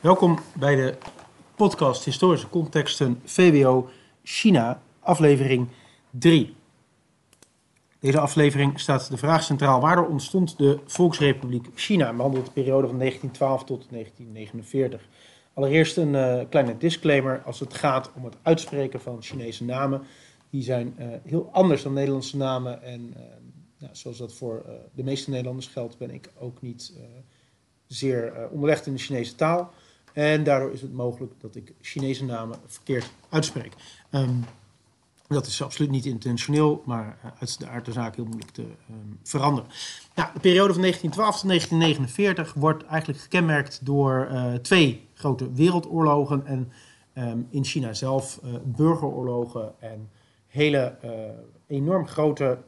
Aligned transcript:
Welkom 0.00 0.38
bij 0.54 0.76
de 0.76 0.98
podcast 1.54 2.04
Historische 2.04 2.48
Contexten 2.48 3.20
VWO 3.24 3.88
China, 4.22 4.82
aflevering 5.00 5.68
3. 6.10 6.54
Deze 8.00 8.20
aflevering 8.20 8.80
staat 8.80 9.10
de 9.10 9.16
vraag 9.16 9.42
centraal: 9.42 9.80
waardoor 9.80 10.06
ontstond 10.06 10.58
de 10.58 10.78
Volksrepubliek 10.86 11.68
China? 11.74 12.08
En 12.08 12.16
behandelt 12.16 12.44
de 12.44 12.52
periode 12.52 12.86
van 12.86 12.98
1912 12.98 13.64
tot 13.64 13.86
1949. 13.90 15.08
Allereerst 15.54 15.96
een 15.96 16.14
uh, 16.14 16.40
kleine 16.48 16.76
disclaimer 16.76 17.42
als 17.44 17.60
het 17.60 17.74
gaat 17.74 18.10
om 18.14 18.24
het 18.24 18.36
uitspreken 18.42 19.00
van 19.00 19.22
Chinese 19.22 19.64
namen. 19.64 20.02
Die 20.50 20.62
zijn 20.62 20.94
uh, 20.98 21.06
heel 21.22 21.48
anders 21.52 21.82
dan 21.82 21.92
Nederlandse 21.92 22.36
namen. 22.36 22.82
En 22.82 23.14
nou, 23.78 23.94
zoals 23.94 24.18
dat 24.18 24.34
voor 24.34 24.64
de 24.94 25.04
meeste 25.04 25.30
Nederlanders 25.30 25.66
geldt, 25.66 25.98
ben 25.98 26.10
ik 26.10 26.30
ook 26.38 26.62
niet 26.62 26.92
zeer 27.86 28.48
onderlegd 28.50 28.86
in 28.86 28.92
de 28.92 28.98
Chinese 28.98 29.34
taal. 29.34 29.72
En 30.16 30.44
daardoor 30.44 30.72
is 30.72 30.82
het 30.82 30.92
mogelijk 30.92 31.32
dat 31.40 31.56
ik 31.56 31.72
Chinese 31.80 32.24
namen 32.24 32.58
verkeerd 32.66 33.10
uitspreek. 33.28 33.72
Um, 34.10 34.44
dat 35.28 35.46
is 35.46 35.62
absoluut 35.62 35.90
niet 35.90 36.06
intentioneel, 36.06 36.82
maar 36.84 37.18
uh, 37.24 37.30
uit 37.38 37.58
de 37.58 37.68
aard 37.68 37.84
der 37.84 37.94
zaak 37.94 38.16
heel 38.16 38.24
moeilijk 38.24 38.50
te 38.50 38.62
um, 38.62 39.18
veranderen. 39.22 39.70
Ja, 40.14 40.30
de 40.34 40.40
periode 40.40 40.72
van 40.72 40.82
1912 40.82 41.40
tot 41.40 41.48
1949 41.48 42.54
wordt 42.54 42.84
eigenlijk 42.84 43.20
gekenmerkt 43.20 43.80
door 43.82 44.28
uh, 44.30 44.54
twee 44.54 45.08
grote 45.14 45.52
wereldoorlogen 45.52 46.46
en 46.46 46.72
um, 47.14 47.46
in 47.50 47.64
China 47.64 47.92
zelf 47.92 48.40
uh, 48.44 48.54
burgeroorlogen 48.64 49.74
en 49.80 50.10
hele 50.46 50.98
enorm 51.66 52.06
grote 52.06 52.58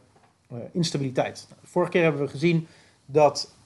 instabiliteit. 0.73 1.47
Nou, 1.49 1.61
vorige 1.65 1.91
keer 1.91 2.03
hebben 2.03 2.23
we 2.23 2.29
gezien 2.29 2.67
dat 3.07 3.53
uh, 3.53 3.58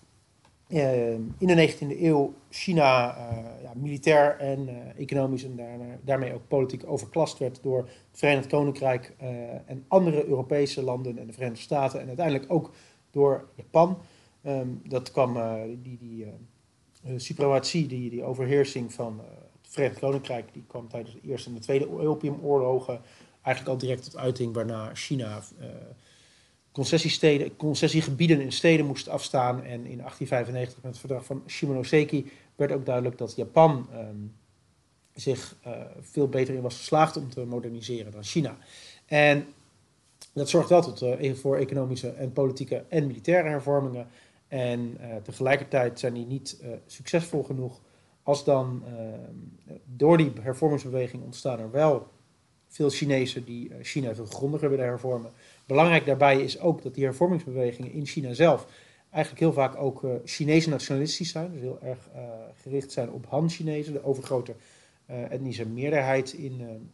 in 0.72 1.34
de 1.38 1.68
19e 1.68 2.00
eeuw 2.00 2.34
China 2.50 3.16
uh, 3.16 3.62
ja, 3.62 3.72
militair 3.74 4.38
en 4.38 4.68
uh, 4.68 4.74
economisch 4.96 5.44
en 5.44 5.60
daarmee 6.04 6.34
ook 6.34 6.48
politiek 6.48 6.82
overklast 6.86 7.38
werd 7.38 7.62
door 7.62 7.78
het 7.78 8.18
Verenigd 8.18 8.46
Koninkrijk 8.46 9.14
en 9.66 9.84
andere 9.88 10.26
Europese 10.26 10.82
landen 10.82 11.18
en 11.18 11.26
de 11.26 11.32
Verenigde 11.32 11.62
Staten 11.62 12.00
en 12.00 12.06
uiteindelijk 12.06 12.52
ook 12.52 12.70
door 13.10 13.48
Japan. 13.54 13.98
Um, 14.46 14.82
dat 14.88 15.10
kwam, 15.10 15.38
die, 15.82 15.98
die 15.98 16.26
suprematie, 17.16 17.86
die, 17.86 18.10
die 18.10 18.22
overheersing 18.22 18.92
van 18.92 19.20
het 19.62 19.72
Verenigd 19.72 19.98
Koninkrijk, 19.98 20.52
die 20.52 20.64
kwam 20.66 20.88
tijdens 20.88 21.14
de 21.14 21.28
Eerste 21.28 21.48
en 21.48 21.54
de 21.54 21.60
Tweede 21.60 22.08
Opiumoorlogen 22.08 23.00
eigenlijk 23.42 23.74
al 23.74 23.86
direct 23.86 24.04
tot 24.04 24.16
uiting, 24.16 24.54
waarna 24.54 24.90
China 24.94 25.42
concessiesteden, 26.72 27.56
concessiegebieden 27.56 28.40
in 28.40 28.52
steden 28.52 28.86
moesten 28.86 29.12
afstaan. 29.12 29.56
En 29.56 29.86
in 29.86 29.98
1895 29.98 30.82
met 30.82 30.90
het 30.90 30.98
verdrag 30.98 31.24
van 31.24 31.42
Shimonoseki 31.46 32.30
werd 32.56 32.72
ook 32.72 32.86
duidelijk 32.86 33.18
dat 33.18 33.36
Japan 33.36 33.88
um, 33.94 34.34
zich 35.14 35.56
uh, 35.66 35.72
veel 36.00 36.28
beter 36.28 36.54
in 36.54 36.60
was 36.62 36.76
geslaagd 36.76 37.16
om 37.16 37.30
te 37.30 37.44
moderniseren 37.44 38.12
dan 38.12 38.24
China. 38.24 38.56
En 39.06 39.46
dat 40.32 40.48
zorgt 40.48 40.68
wel 40.68 40.94
uh, 41.02 41.34
voor 41.34 41.56
economische 41.56 42.10
en 42.10 42.32
politieke 42.32 42.84
en 42.88 43.06
militaire 43.06 43.48
hervormingen. 43.48 44.06
En 44.48 44.98
uh, 45.00 45.16
tegelijkertijd 45.16 45.98
zijn 45.98 46.14
die 46.14 46.26
niet 46.26 46.62
succesvol 46.86 47.42
genoeg 47.42 47.80
als 48.22 48.44
dan 48.44 48.82
ehm, 48.86 49.78
door 49.84 50.16
die 50.16 50.32
hervormingsbeweging 50.40 51.22
ontstaan 51.22 51.58
er 51.58 51.70
wel 51.70 52.08
veel 52.68 52.90
Chinezen 52.90 53.44
die 53.44 53.70
China 53.82 54.14
veel 54.14 54.26
grondiger 54.26 54.70
willen 54.70 54.84
hervormen. 54.84 55.30
Belangrijk 55.66 56.06
daarbij 56.06 56.42
is 56.42 56.60
ook 56.60 56.82
dat 56.82 56.94
die 56.94 57.04
hervormingsbewegingen 57.04 57.92
in 57.92 58.06
China 58.06 58.32
zelf 58.32 58.66
eigenlijk 59.12 59.44
heel 59.44 59.52
vaak 59.52 59.76
ook 59.76 60.02
uh, 60.02 60.14
Chinese 60.24 60.68
nationalistisch 60.68 61.30
zijn. 61.30 61.52
Dus 61.52 61.60
heel 61.60 61.80
erg 61.80 62.08
uh, 62.14 62.22
gericht 62.54 62.92
zijn 62.92 63.10
op 63.10 63.26
Han-Chinezen, 63.28 63.92
de 63.92 64.04
overgrote 64.04 64.54
uh, 65.10 65.30
etnische 65.30 65.66
meerderheid 65.66 66.32
in, 66.32 66.90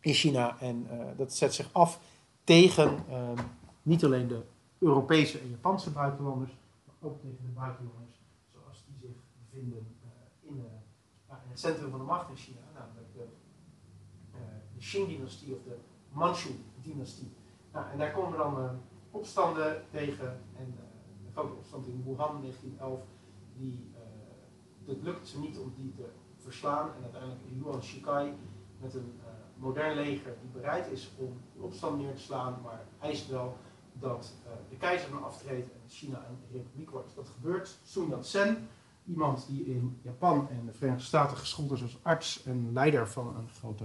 in 0.00 0.12
China. 0.12 0.56
En 0.60 0.86
dat 1.16 1.34
zet 1.34 1.54
zich 1.54 1.68
af 1.72 2.00
tegen 2.44 3.04
ehm, 3.10 3.38
niet 3.82 4.04
alleen 4.04 4.28
de 4.28 4.42
Europese 4.78 5.38
en 5.38 5.50
Japanse 5.50 5.90
buitenlanders, 5.90 6.52
maar 6.84 7.10
ook 7.10 7.20
tegen 7.20 7.44
de 7.44 7.60
buitenlanders 7.60 8.20
zoals 8.52 8.84
die 8.86 9.08
zich 9.08 9.16
bevinden 9.50 9.78
in, 9.78 10.48
in, 10.48 10.64
het 11.28 11.60
centrum 11.60 11.90
van 11.90 11.98
de 11.98 12.04
macht 12.04 12.28
in 12.28 12.36
China, 12.36 12.60
namelijk 12.74 13.06
de, 13.12 13.26
de 14.78 14.86
Qing-dynastie 14.86 15.52
of 15.52 15.62
de 15.64 15.76
Manchu-dynastie. 16.12 17.28
Nou, 17.76 17.88
en 17.92 17.98
daar 17.98 18.12
komen 18.12 18.38
dan 18.38 18.58
uh, 18.58 18.70
opstanden 19.10 19.82
tegen. 19.90 20.40
En 20.56 20.66
uh, 20.66 20.80
de 21.24 21.32
grote 21.32 21.54
opstand 21.54 21.86
in 21.86 22.02
Wuhan 22.04 22.34
in 22.34 22.40
1911, 22.40 23.00
die, 23.56 23.92
uh, 23.94 24.88
het 24.88 25.02
lukt 25.02 25.28
ze 25.28 25.38
niet 25.38 25.58
om 25.58 25.72
die 25.76 25.92
te 25.94 26.08
verslaan. 26.36 26.90
En 26.96 27.02
uiteindelijk 27.02 27.40
Yuan 27.48 27.82
Shikai 27.82 28.32
met 28.80 28.94
een 28.94 29.20
modern 29.56 29.94
leger 29.94 30.36
die 30.40 30.50
bereid 30.50 30.90
is 30.90 31.10
om 31.16 31.40
de 31.56 31.62
opstand 31.62 31.98
neer 31.98 32.14
te 32.14 32.20
slaan, 32.20 32.58
maar 32.62 32.84
eist 33.00 33.28
wel 33.28 33.56
dat 33.92 34.34
de 34.68 34.76
keizer 34.76 35.08
van 35.08 35.24
aftreedt 35.24 35.72
en 35.72 35.80
China 35.88 36.26
een 36.28 36.38
republiek 36.52 36.90
wordt. 36.90 37.14
Dat 37.14 37.28
gebeurt. 37.28 37.78
Sun 37.82 38.08
Yat-sen, 38.08 38.68
iemand 39.04 39.46
die 39.46 39.64
in 39.64 39.98
Japan 40.02 40.48
en 40.50 40.66
de 40.66 40.72
Verenigde 40.72 41.04
Staten 41.04 41.36
geschoold 41.36 41.72
is 41.72 41.82
als 41.82 41.98
arts 42.02 42.42
en 42.42 42.72
leider 42.72 43.08
van 43.08 43.36
een 43.36 43.48
grote 43.48 43.84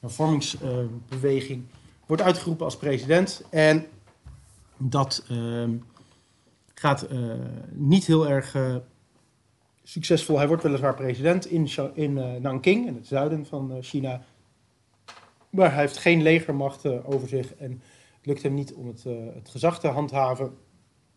hervormingsbeweging 0.00 1.66
wordt 2.06 2.22
uitgeroepen 2.22 2.64
als 2.64 2.76
president. 2.76 3.44
En 3.50 3.86
dat 4.76 5.24
uh, 5.30 5.68
gaat 6.74 7.12
uh, 7.12 7.34
niet 7.70 8.06
heel 8.06 8.28
erg 8.28 8.54
uh, 8.54 8.76
succesvol. 9.82 10.38
Hij 10.38 10.48
wordt 10.48 10.62
weliswaar 10.62 10.94
president 10.94 11.46
in, 11.46 11.68
in 11.94 12.16
uh, 12.16 12.34
Nanking, 12.34 12.86
in 12.86 12.94
het 12.94 13.06
zuiden 13.06 13.46
van 13.46 13.82
China. 13.82 14.22
Maar 15.50 15.72
hij 15.72 15.80
heeft 15.80 15.96
geen 15.96 16.22
legermacht 16.22 17.04
over 17.04 17.28
zich 17.28 17.54
en 17.54 17.70
het 18.16 18.26
lukt 18.26 18.42
hem 18.42 18.54
niet 18.54 18.74
om 18.74 18.86
het, 18.86 19.04
het 19.34 19.48
gezag 19.48 19.80
te 19.80 19.88
handhaven. 19.88 20.56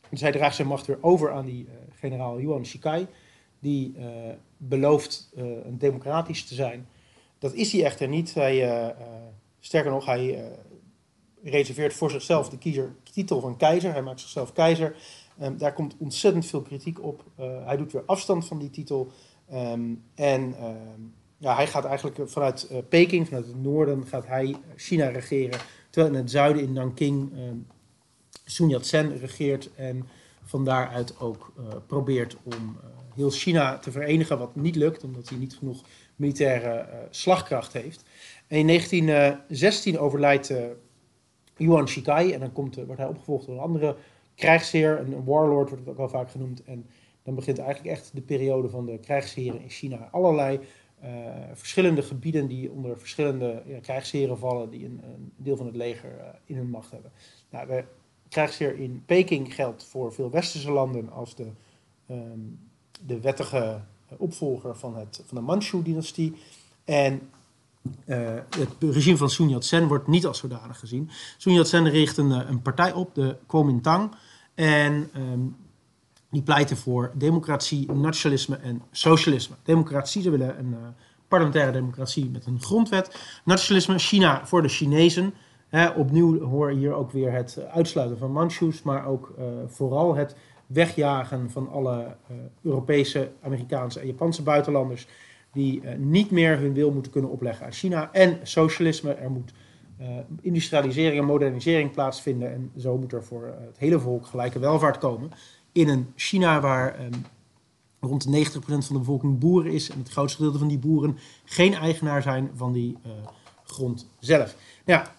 Dus 0.09 0.21
hij 0.21 0.31
draagt 0.31 0.55
zijn 0.55 0.67
macht 0.67 0.85
weer 0.85 0.97
over 1.01 1.31
aan 1.31 1.45
die 1.45 1.67
generaal 1.89 2.39
Yuan 2.39 2.65
Shikai, 2.65 3.07
die 3.59 3.95
belooft 4.57 5.31
een 5.35 5.77
democratisch 5.77 6.45
te 6.45 6.53
zijn. 6.53 6.87
Dat 7.39 7.53
is 7.53 7.71
hij 7.71 7.85
echter 7.85 8.07
niet. 8.07 8.33
Hij, 8.33 8.95
sterker 9.59 9.91
nog, 9.91 10.05
hij 10.05 10.51
reserveert 11.45 11.93
voor 11.93 12.11
zichzelf 12.11 12.49
de 12.49 12.57
kiezer, 12.57 12.95
titel 13.13 13.39
van 13.39 13.57
keizer. 13.57 13.91
Hij 13.91 14.01
maakt 14.01 14.19
zichzelf 14.19 14.53
keizer. 14.53 14.95
Um, 15.41 15.57
daar 15.57 15.73
komt 15.73 15.95
ontzettend 15.97 16.45
veel 16.45 16.61
kritiek 16.61 17.03
op. 17.03 17.23
Uh, 17.39 17.65
hij 17.65 17.77
doet 17.77 17.91
weer 17.91 18.03
afstand 18.05 18.45
van 18.45 18.59
die 18.59 18.69
titel. 18.69 19.11
Um, 19.53 20.03
en 20.15 20.41
um, 20.41 21.13
ja, 21.37 21.55
hij 21.55 21.67
gaat 21.67 21.85
eigenlijk 21.85 22.29
vanuit 22.29 22.67
uh, 22.71 22.77
Peking, 22.89 23.27
vanuit 23.27 23.47
het 23.47 23.61
noorden, 23.61 24.07
gaat 24.07 24.25
hij 24.25 24.55
China 24.75 25.07
regeren. 25.07 25.59
Terwijl 25.89 26.13
in 26.13 26.19
het 26.19 26.31
zuiden, 26.31 26.63
in 26.63 26.73
Nanking, 26.73 27.31
Sun 28.45 28.69
Yat-sen 28.69 29.17
regeert. 29.17 29.69
En 29.75 30.07
van 30.43 30.65
daaruit 30.65 31.19
ook 31.19 31.53
uh, 31.59 31.65
probeert 31.87 32.37
om 32.43 32.77
heel 33.15 33.29
China 33.29 33.77
te 33.77 33.91
verenigen. 33.91 34.37
Wat 34.37 34.55
niet 34.55 34.75
lukt, 34.75 35.03
omdat 35.03 35.29
hij 35.29 35.37
niet 35.37 35.55
genoeg 35.55 35.83
militaire 36.15 36.87
slagkracht 37.09 37.73
heeft. 37.73 38.03
En 38.47 38.57
in 38.57 38.67
1916 38.67 39.99
overlijdt 39.99 40.53
Yuan 41.57 41.87
Shikai. 41.87 42.31
En 42.31 42.39
dan 42.39 42.51
komt, 42.51 42.75
wordt 42.75 42.97
hij 42.97 43.07
opgevolgd 43.07 43.45
door 43.45 43.55
een 43.55 43.61
andere 43.61 43.95
krijgsheer, 44.35 44.99
een 44.99 45.23
warlord 45.23 45.69
wordt 45.69 45.83
het 45.83 45.89
ook 45.89 45.97
wel 45.97 46.09
vaak 46.09 46.31
genoemd. 46.31 46.63
En 46.63 46.85
dan 47.23 47.35
begint 47.35 47.57
eigenlijk 47.59 47.97
echt 47.97 48.11
de 48.13 48.21
periode 48.21 48.69
van 48.69 48.85
de 48.85 48.97
krijgsheren 48.97 49.61
in 49.61 49.69
China. 49.69 50.07
Allerlei 50.11 50.59
uh, 51.03 51.09
verschillende 51.53 52.01
gebieden 52.01 52.47
die 52.47 52.71
onder 52.71 52.99
verschillende 52.99 53.63
krijgsheren 53.81 54.37
vallen, 54.37 54.69
die 54.69 54.85
een, 54.85 55.01
deel 55.35 55.57
van 55.57 55.65
het 55.65 55.75
leger 55.75 56.09
uh, 56.09 56.25
in 56.45 56.55
hun 56.55 56.69
macht 56.69 56.91
hebben. 56.91 57.11
Nou, 57.49 57.67
de 57.67 57.83
krijgsheer 58.29 58.79
in 58.79 59.03
Peking 59.05 59.55
geldt 59.55 59.83
voor 59.83 60.13
veel 60.13 60.29
westerse 60.29 60.71
landen 60.71 61.11
als 61.11 61.35
de, 61.35 61.47
um, 62.11 62.59
de 63.05 63.19
wettige 63.19 63.81
opvolger 64.17 64.75
van, 64.75 64.95
het, 64.95 65.23
van 65.25 65.37
de 65.37 65.43
Manchu-dynastie. 65.43 66.33
En 66.83 67.29
uh, 68.05 68.33
het 68.57 68.69
regime 68.79 69.17
van 69.17 69.29
Sun 69.29 69.49
Yat-sen 69.49 69.87
wordt 69.87 70.07
niet 70.07 70.25
als 70.25 70.37
zodanig 70.37 70.79
gezien. 70.79 71.09
Sun 71.37 71.53
Yat-sen 71.53 71.89
richt 71.89 72.17
een, 72.17 72.31
een, 72.31 72.61
partij 72.61 72.93
op, 72.93 73.15
de 73.15 73.37
Kuomintang. 73.47 74.11
En 74.55 75.09
um, 75.15 75.55
die 76.29 76.41
pleiten 76.41 76.77
voor 76.77 77.11
democratie, 77.15 77.91
nationalisme 77.91 78.55
en 78.55 78.81
socialisme. 78.91 79.55
Democratie, 79.63 80.21
ze 80.21 80.29
willen 80.29 80.59
een 80.59 80.69
uh, 80.69 80.77
parlementaire 81.27 81.71
democratie 81.71 82.29
met 82.29 82.45
een 82.45 82.61
grondwet. 82.61 83.39
Nationalisme, 83.43 83.99
China 83.99 84.45
voor 84.45 84.61
de 84.61 84.67
Chinezen. 84.67 85.33
Opnieuw 85.95 86.41
hoor 86.41 86.69
hier 86.69 86.93
ook 86.93 87.11
weer 87.11 87.31
het 87.31 87.59
uitsluiten 87.73 88.17
van 88.17 88.31
Manchus, 88.31 88.81
maar 88.81 89.05
ook 89.05 89.33
vooral 89.67 90.15
het 90.15 90.35
wegjagen 90.67 91.51
van 91.51 91.69
alle 91.69 92.15
Europese, 92.61 93.31
Amerikaanse 93.41 93.99
en 93.99 94.07
Japanse 94.07 94.43
buitenlanders 94.43 95.07
die 95.55 95.81
uh, 95.81 95.89
niet 95.97 96.31
meer 96.31 96.59
hun 96.59 96.73
wil 96.73 96.91
moeten 96.91 97.11
kunnen 97.11 97.31
opleggen 97.31 97.65
aan 97.65 97.71
China. 97.71 98.09
En 98.11 98.39
socialisme, 98.43 99.13
er 99.13 99.31
moet 99.31 99.53
uh, 100.01 100.07
industrialisering 100.41 101.19
en 101.19 101.25
modernisering 101.25 101.91
plaatsvinden. 101.91 102.53
En 102.53 102.71
zo 102.77 102.97
moet 102.97 103.13
er 103.13 103.23
voor 103.23 103.43
uh, 103.43 103.65
het 103.65 103.77
hele 103.77 103.99
volk 103.99 104.25
gelijke 104.25 104.59
welvaart 104.59 104.97
komen. 104.97 105.31
In 105.71 105.89
een 105.89 106.07
China 106.15 106.59
waar 106.59 106.99
um, 107.05 107.11
rond 107.99 108.31
de 108.31 108.45
90% 108.45 108.51
van 108.61 108.79
de 108.87 108.99
bevolking 108.99 109.39
boeren 109.39 109.71
is 109.71 109.89
en 109.89 109.99
het 109.99 110.09
grootste 110.09 110.37
gedeelte 110.37 110.59
van 110.59 110.67
die 110.67 110.79
boeren 110.79 111.17
geen 111.45 111.73
eigenaar 111.73 112.21
zijn 112.21 112.51
van 112.53 112.73
die 112.73 112.97
grond 113.63 114.09
zelf. 114.19 114.55
Nou 114.85 114.99
ja, 114.99 115.11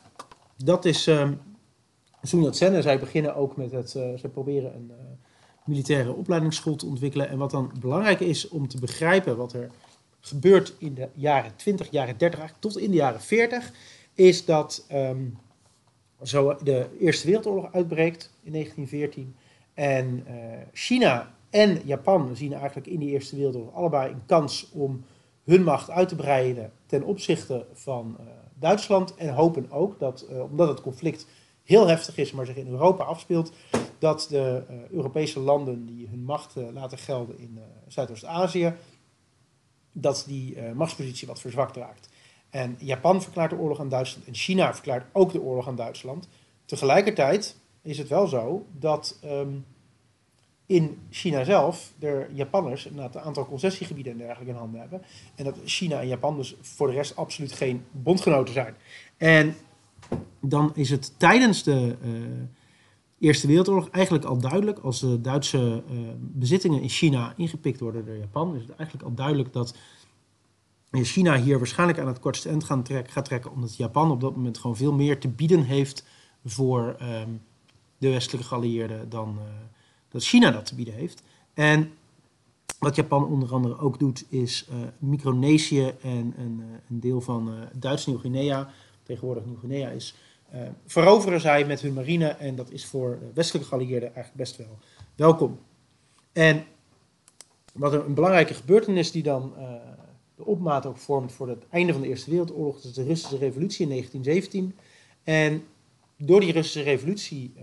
dat 0.56 0.85
is 0.85 1.06
um, 1.06 1.41
Sun 2.23 2.43
Yat-sen 2.43 2.83
zij 2.83 2.99
beginnen 2.99 3.37
ook 3.37 3.56
met 3.56 3.73
het, 3.73 3.94
uh, 3.94 4.19
ze 4.19 4.29
proberen 4.29 4.75
een 4.75 4.93
militaire 5.65 6.12
opleidingsschool 6.12 6.77
te 6.77 6.87
ontwikkelen. 6.87 7.29
En 7.29 7.38
wat 7.38 7.50
dan 7.50 7.73
belangrijk 7.81 8.21
is 8.21 8.49
om 8.49 8.69
te 8.69 8.81
begrijpen 8.81 9.37
wat 9.37 9.53
er 9.53 9.71
gebeurt 10.26 10.75
in 10.78 10.94
de 10.94 11.08
jaren 11.14 11.56
20, 11.56 11.90
jaren 11.90 12.19
30, 12.19 12.55
tot 12.58 12.78
in 12.78 12.90
de 12.90 12.96
jaren 12.96 13.20
40, 13.20 13.73
is 14.14 14.44
dat 14.44 14.87
um, 14.93 15.38
zo 16.23 16.56
de 16.62 16.87
Eerste 17.00 17.26
Wereldoorlog 17.26 17.73
uitbreekt 17.73 18.31
in 18.43 18.52
1914 18.52 19.37
en 19.75 20.25
China 20.73 21.34
en 21.50 21.81
Japan 21.84 22.37
zien 22.37 22.52
eigenlijk 22.52 22.87
in 22.87 22.99
die 22.99 23.11
Eerste 23.11 23.37
Wereldoorlog 23.37 23.75
allebei 23.75 24.12
een 24.12 24.26
kans 24.26 24.70
om 24.73 25.05
hun 25.44 25.62
macht 25.62 25.90
uit 25.90 26.08
te 26.08 26.14
breiden 26.14 26.73
ten 26.87 27.02
opzichte 27.02 27.67
van 27.73 28.17
uh, 28.20 28.26
Duitsland. 28.55 29.14
En 29.14 29.34
hopen 29.34 29.70
ook 29.70 29.99
dat, 29.99 30.26
uh, 30.31 30.43
omdat 30.43 30.69
het 30.69 30.81
conflict 30.81 31.26
heel 31.62 31.87
heftig 31.87 32.17
is, 32.17 32.32
maar 32.32 32.46
zich 32.46 32.56
in 32.56 32.69
Europa 32.69 33.05
afspeelt, 33.05 33.52
dat 33.99 34.26
de 34.31 34.62
Europese 34.90 35.40
landen 35.40 35.87
die 35.87 36.08
hun 36.08 36.25
macht 36.25 36.55
laten 36.73 36.99
gelden 36.99 37.38
in 37.38 37.58
Zuidoost-Azië, 37.87 38.73
dat 40.01 40.25
die 40.27 40.61
machtspositie 40.75 41.27
wat 41.27 41.41
verzwakt 41.41 41.77
raakt. 41.77 42.09
En 42.51 42.77
Japan 42.79 43.23
verklaart 43.23 43.51
de 43.51 43.57
oorlog 43.57 43.81
aan 43.81 43.89
Duitsland 43.89 44.27
en 44.27 44.35
China 44.35 44.75
verklaart 44.75 45.07
ook 45.13 45.33
de 45.33 45.41
oorlog 45.41 45.69
aan 45.69 45.77
Duitsland. 45.77 46.29
Tegelijkertijd 46.65 47.57
is 47.83 47.99
het 47.99 48.09
wel 48.09 48.27
zo 48.27 48.67
dat 48.79 49.19
um, 49.25 49.65
in 50.67 50.99
China 51.11 51.45
zelf 51.45 51.93
de 51.99 52.27
Japanners 52.33 52.85
een 52.85 53.19
aantal 53.19 53.47
concessiegebieden 53.47 54.13
en 54.13 54.19
dergelijke 54.19 54.53
in 54.53 54.59
handen 54.59 54.81
hebben. 54.81 55.03
En 55.35 55.45
dat 55.45 55.57
China 55.65 56.01
en 56.01 56.09
Japan 56.09 56.37
dus 56.37 56.57
voor 56.61 56.87
de 56.87 56.93
rest 56.93 57.17
absoluut 57.17 57.53
geen 57.53 57.85
bondgenoten 57.91 58.55
zijn. 58.55 58.75
En 59.17 59.57
dan 60.41 60.73
is 60.75 60.91
het 60.91 61.19
tijdens 61.19 61.63
de 61.63 61.97
uh, 62.05 62.11
Eerste 63.19 63.47
Wereldoorlog 63.47 63.89
eigenlijk 63.89 64.25
al 64.25 64.39
duidelijk, 64.39 64.79
als 64.79 65.01
de 65.01 65.21
Duitse 65.21 65.83
uh, 65.91 65.99
bezittingen 66.19 66.83
in 66.83 66.89
China 66.89 67.35
ingepikt 67.37 67.81
worden 67.81 68.05
door 68.07 68.17
Japan, 68.17 68.55
is 68.55 68.61
het 68.61 68.77
eigenlijk 68.77 69.09
al 69.09 69.15
duidelijk 69.15 69.53
dat 69.53 69.75
China 70.91 71.37
hier 71.41 71.59
waarschijnlijk 71.59 71.99
aan 71.99 72.07
het 72.07 72.21
kortste 72.21 72.49
eind 72.49 72.65
gaat 73.07 73.25
trekken, 73.25 73.53
omdat 73.53 73.77
Japan 73.77 74.11
op 74.11 74.21
dat 74.21 74.37
moment 74.37 74.59
gewoon 74.59 74.77
veel 74.77 74.93
meer 74.93 75.19
te 75.19 75.29
bieden 75.29 75.63
heeft 75.63 76.05
voor 76.45 76.97
um, 77.03 77.43
de 77.99 78.09
westelijke 78.11 78.47
geallieerden 78.47 79.09
dan. 79.09 79.39
Uh, 79.39 79.45
dat 80.09 80.25
China 80.25 80.51
dat 80.51 80.67
te 80.67 80.75
bieden 80.75 80.95
heeft. 80.95 81.23
En 81.55 81.93
wat 82.79 82.97
Japan 82.97 83.25
onder 83.25 83.53
andere 83.53 83.79
ook 83.79 83.99
doet, 83.99 84.25
is 84.29 84.69
Micronesië 84.99 85.95
en 86.03 86.35
een, 86.37 86.62
deel 86.89 87.21
van 87.21 87.49
uh, 87.49 87.55
Duits 87.73 88.07
Nieuw-Guinea, 88.07 88.71
tegenwoordig 89.03 89.45
Nieuw-Guinea 89.45 89.89
is, 89.89 90.15
veroveren 90.87 91.41
zij 91.41 91.65
met 91.65 91.81
hun 91.81 91.93
marine. 91.93 92.29
En 92.29 92.57
dat 92.57 92.71
is 92.71 92.87
voor 92.87 93.19
westelijke 93.35 93.69
geallieerden 93.69 94.15
eigenlijk 94.15 94.37
best 94.37 94.57
wel 94.57 94.79
welkom. 95.15 95.59
En 96.33 96.65
wat 97.73 97.93
een, 97.93 98.05
een 98.05 98.15
belangrijke 98.15 98.55
gebeurtenis 98.55 99.11
die 99.11 99.23
dan 99.23 99.53
de 100.37 100.45
opmaat 100.45 100.87
ook 100.87 100.97
vormt 100.97 101.33
voor 101.33 101.49
het 101.49 101.65
einde 101.71 101.93
van 101.93 102.03
de 102.03 102.09
Eerste 102.09 102.31
Wereldoorlog, 102.31 102.77
is 102.77 102.93
de 102.93 103.05
Russische 103.05 103.39
Revolutie 103.39 103.83
in 103.83 103.91
1917. 103.91 104.77
En 105.25 105.65
door 106.17 106.41
die 106.41 106.53
Russische 106.53 106.83
Revolutie 106.83 107.55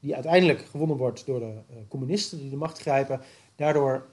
die 0.00 0.14
uiteindelijk 0.14 0.64
gewonnen 0.70 0.96
wordt 0.96 1.26
door 1.26 1.40
de 1.40 1.54
communisten 1.88 2.38
die 2.38 2.50
de 2.50 2.56
macht 2.56 2.78
grijpen. 2.78 3.20
Daardoor 3.56 4.06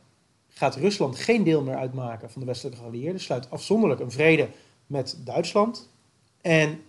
gaat 0.48 0.76
Rusland 0.76 1.16
geen 1.16 1.44
deel 1.44 1.62
meer 1.64 1.76
uitmaken 1.76 2.30
van 2.30 2.42
de 2.42 2.48
westelijke 2.48 2.80
geallieerden, 2.80 3.22
sluit 3.22 3.50
afzonderlijk 3.50 4.02
een 4.02 4.12
vrede 4.12 4.50
met 4.88 5.18
Duitsland. 5.24 5.90
En 6.42 6.80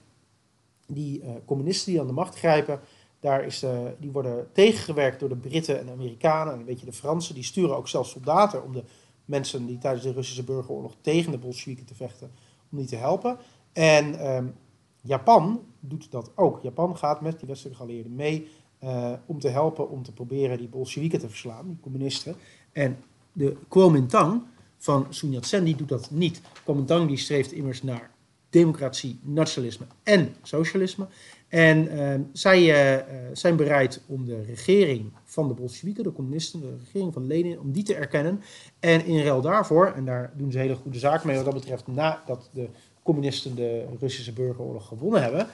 die 0.87 1.23
uh, 1.23 1.31
communisten 1.45 1.93
die 1.93 2.01
aan 2.01 2.07
de 2.07 2.13
macht 2.13 2.39
grijpen, 2.39 2.81
daar 3.21 3.45
is, 3.45 3.63
uh, 3.63 3.79
die 3.99 4.11
worden 4.11 4.49
tegengewerkt 4.53 5.21
door 5.21 5.29
de 5.29 5.37
Britten 5.37 5.79
en 5.79 5.87
de 5.87 5.93
Amerikanen 5.93 6.53
en 6.53 6.59
een 6.59 6.65
beetje 6.65 6.87
de 6.87 6.93
Fransen. 6.93 7.35
Die 7.35 7.45
sturen 7.45 7.77
ook 7.77 7.89
zelfs 7.89 8.11
soldaten 8.11 8.65
om 8.65 8.73
de 8.73 8.83
mensen 9.25 9.67
die 9.67 9.79
tijdens 9.79 10.05
de 10.05 10.13
Russische 10.13 10.45
burgeroorlog 10.45 10.93
tegen 11.01 11.33
de 11.33 11.39
Bolsjewieken 11.39 11.87
te 11.87 11.95
vechten, 11.95 12.31
om 12.71 12.79
die 12.79 12.87
te 12.87 12.97
helpen. 12.97 13.37
En 13.73 14.35
um, 14.37 14.55
Japan 15.01 15.61
doet 15.81 16.11
dat 16.11 16.31
ook. 16.35 16.63
Japan 16.63 16.97
gaat 16.97 17.21
met 17.21 17.39
die 17.39 17.49
westelijke 17.49 17.79
geallieerden 17.79 18.15
mee 18.15 18.49
uh, 18.85 19.13
om 19.27 19.39
te 19.39 19.49
helpen 19.49 19.91
om 19.91 20.03
te 20.03 20.13
proberen 20.13 20.59
die 20.59 20.69
Bolsjewieken 20.69 21.19
te 21.19 21.29
verslaan, 21.29 21.69
die 21.69 21.81
communisten. 21.81 22.35
En 22.73 22.99
de 23.33 23.57
Kuomintang 23.69 24.43
van 24.79 25.07
Sun 25.09 25.31
Yat-sen 25.31 25.65
die 25.65 25.77
doet 25.77 25.89
dat 25.89 26.11
niet. 26.11 26.41
Kuomintang 26.65 27.09
die 27.09 27.17
streeft 27.17 27.53
immers 27.53 27.83
naar 27.83 28.11
democratie, 28.53 29.19
nationalisme 29.23 29.87
en 30.03 30.35
socialisme. 30.43 31.07
En 31.49 31.95
uh, 31.95 32.15
zij 32.33 32.61
uh, 32.97 33.03
zijn 33.33 33.57
bereid 33.57 34.01
om 34.07 34.25
de 34.25 34.43
regering 34.43 35.13
van 35.25 35.49
de 35.49 35.55
Bolsjewieken, 35.55 36.05
de 36.05 36.13
communisten, 36.13 36.61
de 36.61 36.77
regering 36.85 37.13
van 37.13 37.27
Lenin, 37.27 37.61
om 37.61 37.73
die 37.73 37.83
te 37.83 37.95
erkennen. 37.95 38.41
En 38.81 39.05
in 39.05 39.23
ruil 39.23 39.41
daarvoor, 39.41 39.93
en 39.97 40.05
daar 40.05 40.33
doen 40.37 40.53
ze 40.53 40.59
hele 40.59 40.75
goede 40.75 40.99
zaken 40.99 41.27
mee 41.27 41.37
wat 41.37 41.45
dat 41.45 41.55
betreft, 41.55 41.87
nadat 41.87 42.49
de 42.53 42.69
communisten 43.03 43.55
de 43.55 43.87
Russische 44.01 44.33
burgeroorlog 44.33 44.89
gewonnen 44.89 45.23
hebben, 45.23 45.47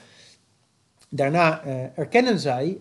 Daarna 1.11 1.65
uh, 1.65 1.97
erkennen 1.97 2.39
zij 2.39 2.79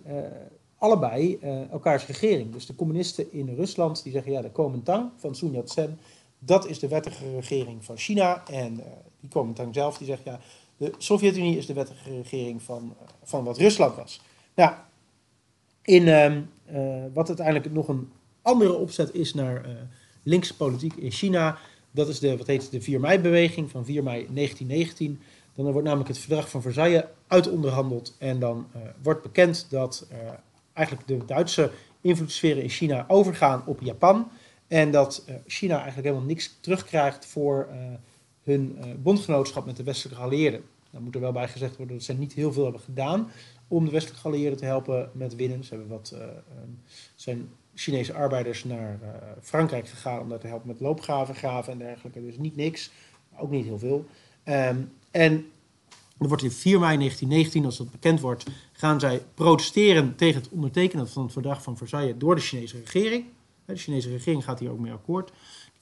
allebei 0.78 1.38
elkaars 1.70 2.06
regering. 2.06 2.52
Dus 2.52 2.66
de 2.66 2.74
communisten 2.74 3.32
in 3.32 3.54
Rusland 3.54 4.02
die 4.02 4.12
zeggen 4.12 4.32
ja, 4.32 4.40
de 4.40 4.50
Kuomintang 4.50 5.10
van 5.16 5.34
Sun 5.34 5.52
Yat-sen, 5.52 5.98
dat 6.38 6.66
is 6.68 6.78
de 6.78 6.88
wettige 6.88 7.30
regering 7.34 7.84
van 7.84 7.96
China. 7.96 8.42
En 8.46 8.80
Kuomintang 9.30 9.74
zelf 9.74 9.98
die 9.98 10.06
zegt 10.06 10.24
ja, 10.24 10.40
de 10.76 10.92
Sovjet-Unie 10.98 11.56
is 11.56 11.66
de 11.66 11.72
wettige 11.72 12.10
regering 12.10 12.62
van, 12.62 12.94
van 13.22 13.44
wat 13.44 13.58
Rusland 13.58 13.96
was. 13.96 14.20
Nou, 14.54 14.72
in 15.82 16.08
ehm, 16.08 16.42
wat 17.12 17.28
uiteindelijk 17.28 17.72
nog 17.72 17.88
een 17.88 18.12
andere 18.42 18.72
opzet 18.72 19.14
is 19.14 19.34
naar 19.34 19.66
linkse 20.22 20.56
politiek 20.56 20.94
in 20.94 21.10
China, 21.10 21.58
dat 21.90 22.08
is 22.08 22.18
de, 22.18 22.36
wat 22.36 22.46
heet 22.46 22.70
de 22.70 22.80
4 22.80 23.00
mei-beweging 23.00 23.70
van 23.70 23.84
4 23.84 24.02
mei 24.02 24.26
1919. 24.34 25.20
Dan 25.54 25.72
wordt 25.72 25.86
namelijk 25.86 26.08
het 26.08 26.18
verdrag 26.18 26.50
van 26.50 26.62
Versailles 26.62 27.04
uitonderhandeld 27.26 28.14
en 28.18 28.38
dan 28.38 28.66
wordt 29.02 29.22
bekend 29.22 29.66
dat 29.70 30.06
eigenlijk 30.72 31.08
de 31.08 31.24
Duitse 31.24 31.70
invloedssferen 32.00 32.62
in 32.62 32.68
China 32.68 33.04
overgaan 33.08 33.62
op 33.66 33.80
Japan. 33.80 34.30
En 34.68 34.90
dat 34.90 35.24
China 35.46 35.76
eigenlijk 35.76 36.06
helemaal 36.06 36.28
niks 36.28 36.56
terugkrijgt 36.60 37.26
voor 37.26 37.68
hun 38.48 38.78
bondgenootschap 39.02 39.66
met 39.66 39.76
de 39.76 39.82
westelijke 39.82 40.18
geallieerden. 40.18 40.62
Daar 40.90 41.02
moet 41.02 41.14
er 41.14 41.20
wel 41.20 41.32
bij 41.32 41.48
gezegd 41.48 41.76
worden 41.76 41.96
dat 41.96 42.04
ze 42.04 42.12
niet 42.12 42.32
heel 42.32 42.52
veel 42.52 42.62
hebben 42.62 42.80
gedaan 42.80 43.30
om 43.68 43.84
de 43.84 43.90
westelijke 43.90 44.20
geallieerden 44.20 44.58
te 44.58 44.64
helpen 44.64 45.10
met 45.12 45.34
winnen. 45.34 45.64
Ze 45.64 45.74
hebben 45.74 45.88
wat, 45.88 46.12
um, 46.14 46.80
zijn 47.14 47.48
Chinese 47.74 48.14
arbeiders 48.14 48.64
naar 48.64 48.98
Frankrijk 49.42 49.88
gegaan 49.88 50.20
om 50.20 50.28
daar 50.28 50.38
te 50.38 50.46
helpen 50.46 50.68
met 50.68 50.80
loopgraven, 50.80 51.34
graven 51.34 51.72
en 51.72 51.78
dergelijke. 51.78 52.24
Dus 52.24 52.38
niet 52.38 52.56
niks, 52.56 52.90
ook 53.38 53.50
niet 53.50 53.64
heel 53.64 53.78
veel. 53.78 54.06
Um, 54.44 54.92
en 55.10 55.46
er 56.18 56.28
wordt 56.28 56.42
in 56.42 56.50
4 56.50 56.78
mei 56.80 56.96
1919, 56.96 57.64
als 57.64 57.76
dat 57.76 57.90
bekend 57.90 58.20
wordt, 58.20 58.44
gaan 58.72 59.00
zij 59.00 59.22
protesteren 59.34 60.16
tegen 60.16 60.40
het 60.40 60.50
ondertekenen 60.50 61.08
van 61.08 61.22
het 61.22 61.32
verdrag 61.32 61.62
van 61.62 61.76
Versailles 61.76 62.14
door 62.18 62.34
de 62.34 62.40
Chinese 62.40 62.78
regering. 62.78 63.24
De 63.64 63.76
Chinese 63.76 64.10
regering 64.10 64.44
gaat 64.44 64.58
hier 64.58 64.70
ook 64.70 64.78
mee 64.78 64.92
akkoord. 64.92 65.32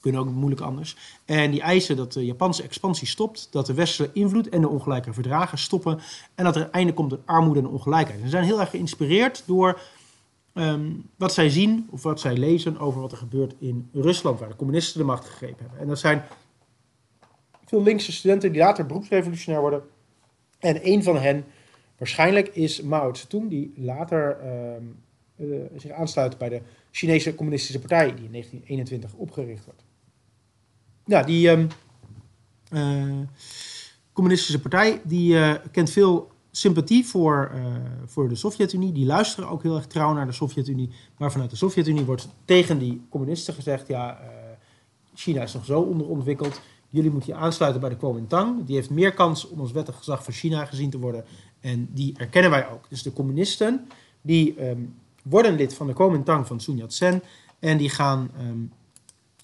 Kunnen 0.07 0.25
ook 0.25 0.33
moeilijk 0.33 0.61
anders. 0.61 0.97
En 1.25 1.51
die 1.51 1.61
eisen 1.61 1.95
dat 1.95 2.13
de 2.13 2.25
Japanse 2.25 2.63
expansie 2.63 3.07
stopt, 3.07 3.47
dat 3.51 3.65
de 3.65 3.73
westerse 3.73 4.13
invloed 4.13 4.49
en 4.49 4.61
de 4.61 4.67
ongelijke 4.67 5.13
verdragen 5.13 5.57
stoppen 5.57 5.99
en 6.35 6.43
dat 6.43 6.55
er 6.55 6.61
een 6.61 6.71
einde 6.71 6.93
komt 6.93 7.13
aan 7.13 7.21
armoede 7.25 7.59
en 7.59 7.67
ongelijkheid. 7.67 8.19
Ze 8.21 8.29
zijn 8.29 8.43
heel 8.43 8.59
erg 8.59 8.69
geïnspireerd 8.69 9.43
door 9.45 9.81
um, 10.53 11.09
wat 11.15 11.33
zij 11.33 11.49
zien 11.49 11.87
of 11.91 12.03
wat 12.03 12.19
zij 12.19 12.37
lezen 12.37 12.79
over 12.79 13.01
wat 13.01 13.11
er 13.11 13.17
gebeurt 13.17 13.53
in 13.59 13.89
Rusland, 13.93 14.39
waar 14.39 14.49
de 14.49 14.55
communisten 14.55 14.99
de 14.99 15.05
macht 15.05 15.25
gegrepen 15.25 15.59
hebben. 15.59 15.79
En 15.79 15.87
dat 15.87 15.99
zijn 15.99 16.23
veel 17.65 17.83
linkse 17.83 18.11
studenten 18.11 18.51
die 18.51 18.61
later 18.61 18.85
beroepsrevolutionair 18.85 19.61
worden. 19.61 19.81
En 20.59 20.87
een 20.87 21.03
van 21.03 21.17
hen 21.17 21.45
waarschijnlijk 21.97 22.47
is 22.47 22.81
Mao 22.81 23.13
Zedong, 23.13 23.49
die 23.49 23.73
later 23.75 24.37
uh, 24.43 25.49
uh, 25.49 25.65
zich 25.75 25.91
aansluit 25.91 26.37
bij 26.37 26.49
de 26.49 26.61
Chinese 26.91 27.35
Communistische 27.35 27.79
Partij, 27.79 28.05
die 28.05 28.25
in 28.25 28.31
1921 28.31 29.13
opgericht 29.13 29.65
wordt. 29.65 29.85
Ja, 31.07 31.23
die 31.23 31.49
um, 31.49 31.67
uh, 32.71 33.27
Communistische 34.13 34.59
Partij 34.61 35.01
die 35.03 35.59
kent 35.71 35.89
veel 35.89 36.31
sympathie 36.51 37.05
voor, 37.05 37.51
voor 38.05 38.29
de 38.29 38.35
Sovjet-Unie. 38.35 38.91
Die 38.91 39.05
luisteren 39.05 39.49
ook 39.49 39.63
heel 39.63 39.75
erg 39.75 39.87
trouw 39.87 40.13
naar 40.13 40.25
de 40.25 40.31
Sovjet-Unie. 40.31 40.89
Maar 41.17 41.31
vanuit 41.31 41.49
de 41.49 41.55
Sovjet-Unie 41.55 42.05
wordt 42.05 42.27
tegen 42.45 42.79
die 42.79 43.01
communisten 43.09 43.53
gezegd: 43.53 43.87
ja, 43.87 44.19
China 45.13 45.41
is 45.41 45.53
nog 45.53 45.65
zo 45.65 45.79
onderontwikkeld 45.79 46.61
jullie 46.89 47.11
moeten 47.11 47.33
je 47.33 47.39
aansluiten 47.39 47.81
bij 47.81 47.89
de 47.89 47.97
Kuomintang. 47.97 48.65
Die 48.65 48.75
heeft 48.75 48.89
meer 48.89 49.13
kans 49.13 49.47
om 49.47 49.59
als 49.59 49.71
wettig 49.71 49.95
gezag 49.95 50.23
van 50.23 50.33
China 50.33 50.65
gezien 50.65 50.89
te 50.89 50.99
worden. 50.99 51.25
En 51.59 51.89
die 51.91 52.13
erkennen 52.17 52.51
wij 52.51 52.69
ook. 52.69 52.89
Dus 52.89 53.03
de 53.03 53.13
communisten, 53.13 53.87
die 54.21 54.69
um, 54.69 54.95
worden 55.23 55.55
lid 55.55 55.73
van 55.73 55.87
de 55.87 55.93
Kuomintang 55.93 56.47
van 56.47 56.59
Sun 56.59 56.77
Yat-sen. 56.77 57.23
En 57.59 57.77
die 57.77 57.89
gaan 57.89 58.31
um, 58.39 58.71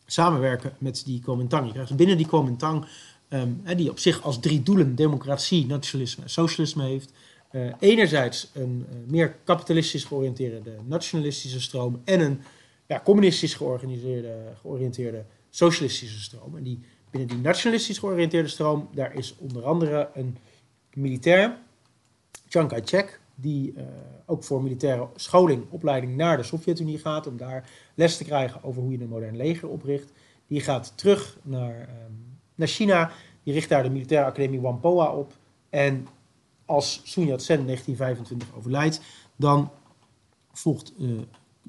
samenwerken 0.05 0.73
met 0.77 1.01
die 1.05 1.21
Kuomintang. 1.21 1.65
Je 1.65 1.73
krijgt 1.73 1.95
binnen 1.95 2.17
die 2.17 2.27
Kuomintang, 2.27 2.85
um, 3.29 3.61
die 3.75 3.89
op 3.89 3.99
zich 3.99 4.21
als 4.21 4.39
drie 4.39 4.63
doelen 4.63 4.95
democratie, 4.95 5.65
nationalisme 5.65 6.23
en 6.23 6.29
socialisme 6.29 6.83
heeft. 6.83 7.11
Uh, 7.51 7.73
enerzijds 7.79 8.49
een 8.53 8.85
uh, 8.89 9.11
meer 9.11 9.35
kapitalistisch 9.43 10.03
georiënteerde 10.03 10.75
nationalistische 10.85 11.61
stroom 11.61 12.01
en 12.03 12.19
een 12.19 12.41
ja, 12.87 13.01
communistisch 13.03 13.53
georganiseerde, 13.53 14.53
georiënteerde 14.61 15.25
socialistische 15.49 16.21
stroom. 16.21 16.57
En 16.57 16.63
die, 16.63 16.79
binnen 17.09 17.29
die 17.29 17.37
nationalistisch 17.37 17.97
georiënteerde 17.97 18.49
stroom, 18.49 18.89
daar 18.93 19.13
is 19.15 19.35
onder 19.37 19.63
andere 19.65 20.09
een 20.13 20.37
militair, 20.93 21.57
Chiang 22.47 22.69
Kai-shek, 22.69 23.19
die 23.35 23.73
uh, 23.73 23.83
ook 24.25 24.43
voor 24.43 24.63
militaire 24.63 25.07
scholing, 25.15 25.65
opleiding 25.69 26.15
naar 26.15 26.37
de 26.37 26.43
Sovjet-Unie 26.43 26.97
gaat, 26.97 27.27
om 27.27 27.37
daar 27.37 27.69
les 27.93 28.17
te 28.17 28.23
krijgen 28.23 28.63
over 28.63 28.81
hoe 28.81 28.91
je 28.91 29.01
een 29.01 29.09
modern 29.09 29.37
leger 29.37 29.69
opricht. 29.69 30.11
Die 30.47 30.61
gaat 30.61 30.93
terug 30.95 31.37
naar, 31.41 31.79
um, 31.79 32.39
naar 32.55 32.67
China, 32.67 33.11
die 33.43 33.53
richt 33.53 33.69
daar 33.69 33.83
de 33.83 33.89
militaire 33.89 34.27
academie 34.27 34.61
Whampoa 34.61 35.11
op. 35.11 35.33
En 35.69 36.07
als 36.65 37.01
Sun 37.03 37.25
Yat-sen 37.25 37.59
in 37.59 37.65
1925 37.65 38.57
overlijdt, 38.57 39.01
dan 39.35 39.71
volgt 40.51 40.93
uh, 40.99 41.19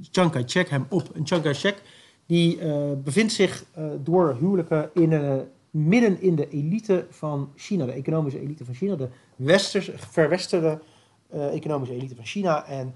Chiang 0.01 0.31
Kai-shek 0.31 0.69
hem 0.69 0.87
op. 0.89 1.11
En 1.15 1.27
Chiang 1.27 1.43
Kai-shek 1.43 1.83
die 2.27 2.61
uh, 2.61 2.93
bevindt 3.05 3.33
zich 3.33 3.65
door 4.03 4.37
huwelijken 4.41 4.91
midden 5.75 6.21
in 6.21 6.35
de 6.35 6.49
elite 6.49 7.07
van 7.11 7.53
China, 7.57 7.85
de 7.85 7.93
economische 7.93 8.41
elite 8.41 8.65
van 8.65 8.75
China, 8.75 8.97
de 8.97 9.09
westers, 9.37 9.91
verwesterde 9.95 10.81
economische 11.35 11.95
elite 11.95 12.15
van 12.15 12.25
China. 12.25 12.67
En 12.67 12.95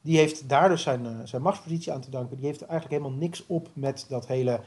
die 0.00 0.16
heeft 0.16 0.48
daar 0.48 0.68
dus 0.68 0.82
zijn, 0.82 1.28
zijn 1.28 1.42
machtspositie 1.42 1.92
aan 1.92 2.00
te 2.00 2.10
danken. 2.10 2.36
Die 2.36 2.46
heeft 2.46 2.62
eigenlijk 2.62 3.00
helemaal 3.00 3.20
niks 3.20 3.46
op 3.46 3.68
met 3.72 4.06
dat 4.08 4.26
hele 4.26 4.60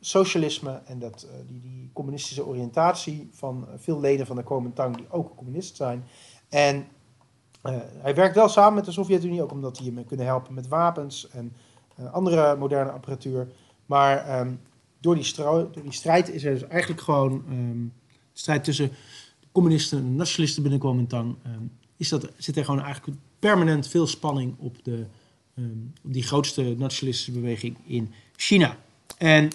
socialisme 0.00 0.80
en 0.84 0.98
dat, 0.98 1.28
die, 1.46 1.60
die 1.60 1.90
communistische 1.92 2.46
oriëntatie 2.46 3.28
van 3.32 3.66
veel 3.76 4.00
leden 4.00 4.26
van 4.26 4.36
de 4.36 4.42
Kuomintang 4.42 4.96
die 4.96 5.10
ook 5.10 5.36
communist 5.36 5.76
zijn. 5.76 6.04
En 6.48 6.86
hij 8.02 8.14
werkt 8.14 8.34
wel 8.34 8.48
samen 8.48 8.74
met 8.74 8.84
de 8.84 8.92
Sovjet-Unie, 8.92 9.42
ook 9.42 9.52
omdat 9.52 9.76
die 9.76 9.92
hem 9.92 10.04
kunnen 10.04 10.26
helpen 10.26 10.54
met 10.54 10.68
wapens 10.68 11.28
en 11.28 11.52
andere 12.12 12.56
moderne 12.56 12.90
apparatuur. 12.90 13.48
Maar 13.86 14.40
um, 14.40 14.60
door, 15.00 15.14
die 15.14 15.34
door, 15.34 15.70
die 15.82 15.92
strijd 15.92 16.30
is 16.30 16.44
er 16.44 16.52
dus 16.52 16.66
eigenlijk 16.66 17.00
gewoon 17.00 17.44
um, 17.48 17.92
strijd 18.32 18.64
tussen 18.64 18.90
communisten 19.52 19.98
en 19.98 20.16
nationalisten 20.16 20.62
binnen 20.62 20.80
Kuomintang. 20.80 21.36
Um, 21.46 21.72
is 21.96 22.08
dat, 22.08 22.30
zit 22.36 22.56
er 22.56 22.64
gewoon 22.64 22.82
eigenlijk 22.82 23.18
permanent 23.38 23.88
veel 23.88 24.06
spanning 24.06 24.54
op, 24.58 24.76
de, 24.84 25.06
op 26.04 26.12
die 26.12 26.22
grootste 26.22 26.62
nationalistische 26.62 27.32
beweging 27.32 27.76
in 27.86 28.12
China. 28.36 28.76
En 29.18 29.48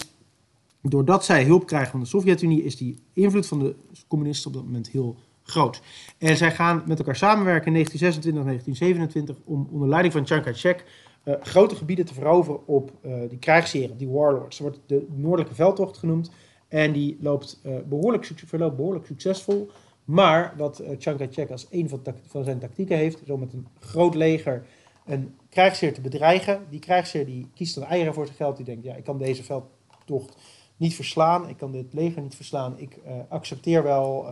doordat 0.82 1.26
zij 1.26 1.44
hulp 1.44 1.66
krijgen 1.66 1.92
van 1.92 2.00
de 2.00 2.06
Sovjet-Unie, 2.06 2.64
is 2.64 2.78
die 2.78 2.98
invloed 3.14 3.48
van 3.48 3.60
de 3.60 3.76
communisten 4.08 4.48
op 4.48 4.54
dat 4.54 4.66
moment 4.66 4.90
heel 4.90 5.18
groot. 5.44 5.82
En 6.18 6.38
zij 6.38 6.52
gaan 6.52 6.84
met 6.86 7.00
elkaar 7.00 7.16
samenwerken 7.16 7.68
in 7.68 7.74
1926 7.74 8.44
1927 8.44 9.36
om 9.46 9.68
onder 9.72 9.90
leiding 9.90 10.14
van 10.14 10.26
Chiang 10.26 10.44
Kai-shek 10.44 10.86
uh, 11.24 11.34
grote 11.42 11.76
gebieden 11.76 12.06
te 12.06 12.14
veroveren 12.14 12.68
op 12.68 12.92
uh, 13.06 13.14
die 13.30 13.38
krijgsheren, 13.38 13.98
die 13.98 14.10
warlords. 14.10 14.58
Ze 14.58 14.64
wordt 14.64 14.80
de 14.86 15.06
Noordelijke 15.16 15.56
Veldtocht 15.56 15.98
genoemd. 15.98 16.32
En 16.68 16.92
die 16.92 17.18
loopt, 17.22 17.62
uh, 17.66 17.74
behoorlijk, 17.90 18.32
verloopt 18.46 18.76
behoorlijk 18.76 19.06
succesvol. 19.06 19.72
Maar 20.06 20.54
wat 20.58 20.84
Chiang 20.98 21.18
Kai-shek 21.18 21.52
als 21.52 21.68
een 21.70 21.90
van, 21.90 22.02
van, 22.28 22.44
zijn 22.44 22.60
tactieken 22.60 22.98
heeft, 22.98 23.30
om 23.30 23.40
met 23.40 23.54
een 23.54 23.68
groot 23.80 24.16
leger 24.16 24.66
een 25.06 25.36
krijgsheer 25.50 25.94
te 25.94 26.02
bedreigen. 26.02 26.66
Die 26.70 26.80
krijgsheer 26.80 27.26
die 27.26 27.50
kiest 27.54 27.76
dan 27.76 27.84
eieren 27.84 28.14
voor 28.14 28.26
zijn 28.26 28.38
geld. 28.38 28.56
Die 28.56 28.66
denkt, 28.66 28.84
ja, 28.84 28.96
ik 28.96 29.04
kan 29.04 29.18
deze 29.18 29.44
veldtocht 29.44 30.36
niet 30.78 30.96
verslaan. 30.96 31.50
Ik 31.50 31.58
kan 31.58 31.72
dit 31.72 31.94
leger 31.94 32.22
niet 32.22 32.36
verslaan. 32.36 32.80
Ik 32.80 33.00
accepteer 33.30 33.84
wel 33.84 34.26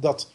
dat 0.00 0.32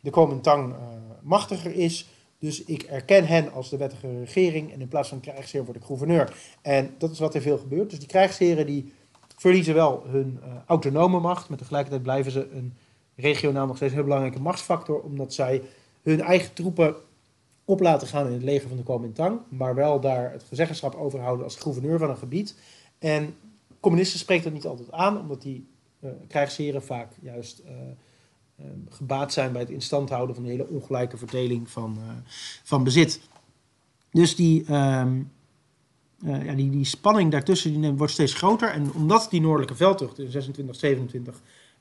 de 0.00 0.10
Kuomintang 0.10 0.74
machtiger 1.22 1.74
is. 1.74 2.08
Dus 2.38 2.64
ik 2.64 2.82
erken 2.82 3.26
hen 3.26 3.52
als 3.52 3.70
de 3.70 3.76
wettige 3.76 4.18
regering 4.18 4.72
en 4.72 4.80
in 4.80 4.88
plaats 4.88 5.08
van 5.08 5.20
krijgsheer 5.20 5.64
word 5.64 5.76
ik 5.76 5.84
gouverneur. 5.84 6.36
En 6.62 6.94
dat 6.98 7.10
is 7.10 7.18
wat 7.18 7.34
er 7.34 7.40
veel 7.40 7.58
gebeurt. 7.58 7.90
Dus 7.90 7.98
die 7.98 8.08
krijgsheren 8.08 8.66
die 8.66 8.92
verliezen 9.36 9.74
wel 9.74 10.02
hun 10.06 10.38
uh, 10.42 10.52
autonome 10.66 11.20
macht, 11.20 11.48
maar 11.48 11.58
tegelijkertijd 11.58 12.02
blijven 12.02 12.32
ze 12.32 12.50
een 12.50 12.76
regionaal 13.20 13.66
nog 13.66 13.76
steeds 13.76 13.94
heel 13.94 14.02
belangrijke 14.02 14.40
machtsfactor, 14.40 15.00
omdat 15.00 15.34
zij 15.34 15.62
hun 16.02 16.20
eigen 16.20 16.52
troepen 16.52 16.96
op 17.64 17.80
laten 17.80 18.08
gaan 18.08 18.26
in 18.26 18.32
het 18.32 18.42
leger 18.42 18.68
van 18.68 18.76
de 18.76 18.82
Kuomintang, 18.82 19.40
maar 19.48 19.74
wel 19.74 20.00
daar 20.00 20.32
het 20.32 20.42
gezeggenschap 20.42 20.94
overhouden 20.94 21.44
als 21.44 21.56
gouverneur 21.56 21.98
van 21.98 22.10
een 22.10 22.16
gebied. 22.16 22.54
En 22.98 23.34
communisten 23.80 24.18
spreken 24.18 24.44
dat 24.44 24.52
niet 24.52 24.66
altijd 24.66 24.92
aan, 24.92 25.20
omdat 25.20 25.42
die 25.42 25.66
uh, 26.00 26.10
krijgsheren 26.28 26.82
vaak 26.82 27.12
juist 27.20 27.62
uh, 27.64 27.70
uh, 28.60 28.66
gebaat 28.88 29.32
zijn 29.32 29.52
bij 29.52 29.60
het 29.60 29.70
instand 29.70 30.10
houden 30.10 30.34
van 30.34 30.44
de 30.44 30.50
hele 30.50 30.68
ongelijke 30.68 31.16
verdeling 31.16 31.70
van, 31.70 31.96
uh, 31.98 32.12
van 32.62 32.84
bezit. 32.84 33.20
Dus 34.10 34.36
die, 34.36 34.62
uh, 34.62 35.06
ja, 36.18 36.54
die, 36.54 36.70
die 36.70 36.84
spanning 36.84 37.30
daartussen 37.30 37.80
die 37.80 37.92
wordt 37.92 38.12
steeds 38.12 38.34
groter. 38.34 38.70
En 38.70 38.92
omdat 38.92 39.26
die 39.30 39.40
noordelijke 39.40 39.74
veldtocht 39.74 40.18
in 40.18 40.30
26, 40.30 40.76
27 40.76 41.40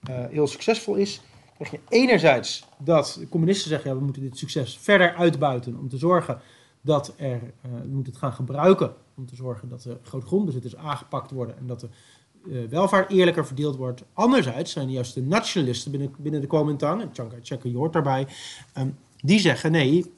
heel 0.09 0.47
succesvol 0.47 0.95
is, 0.95 1.21
krijg 1.55 1.71
je 1.71 1.79
enerzijds 1.89 2.65
dat 2.77 3.17
de 3.19 3.29
communisten 3.29 3.69
zeggen: 3.69 3.89
ja, 3.89 3.97
we 3.97 4.03
moeten 4.03 4.21
dit 4.21 4.37
succes 4.37 4.77
verder 4.77 5.15
uitbuiten 5.15 5.77
om 5.79 5.89
te 5.89 5.97
zorgen 5.97 6.39
dat 6.81 7.13
er, 7.17 7.53
we 7.61 7.87
moeten 7.87 8.11
het 8.13 8.21
gaan 8.21 8.33
gebruiken 8.33 8.93
om 9.15 9.25
te 9.25 9.35
zorgen 9.35 9.69
dat 9.69 9.81
de 9.81 9.97
grootgrondbezitters 10.03 10.75
aangepakt 10.75 11.31
worden 11.31 11.57
en 11.57 11.67
dat 11.67 11.79
de 11.79 11.89
uh, 12.45 12.67
welvaart 12.69 13.11
eerlijker 13.11 13.45
verdeeld 13.45 13.75
wordt. 13.75 14.03
Anderzijds 14.13 14.71
zijn 14.71 14.91
juist 14.91 15.13
de 15.13 15.21
nationalisten 15.21 15.91
binnen, 15.91 16.13
binnen 16.17 16.41
de 16.41 16.47
Kuomintang, 16.47 17.01
en 17.01 17.09
Chiang 17.13 17.29
Kai-shek 17.29 17.63
hoort 17.63 17.93
daarbij, 17.93 18.27
um, 18.77 18.97
die 19.21 19.39
zeggen 19.39 19.71
nee, 19.71 20.13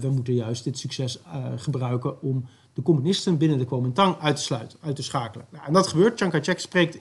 we 0.00 0.08
moeten 0.10 0.34
juist 0.34 0.64
dit 0.64 0.78
succes 0.78 1.18
gebruiken 1.56 2.22
om 2.22 2.48
de 2.76 2.82
communisten 2.82 3.36
binnen 3.38 3.58
de 3.58 3.64
Kuomintang 3.64 4.16
uit 4.18 4.36
te 4.36 4.42
sluiten, 4.42 4.78
uit 4.82 4.96
te 4.96 5.02
schakelen. 5.02 5.46
Nou, 5.50 5.66
en 5.66 5.72
dat 5.72 5.86
gebeurt. 5.86 6.16
Chiang 6.16 6.32
Kai-shek 6.32 6.60
spreekt, 6.60 6.98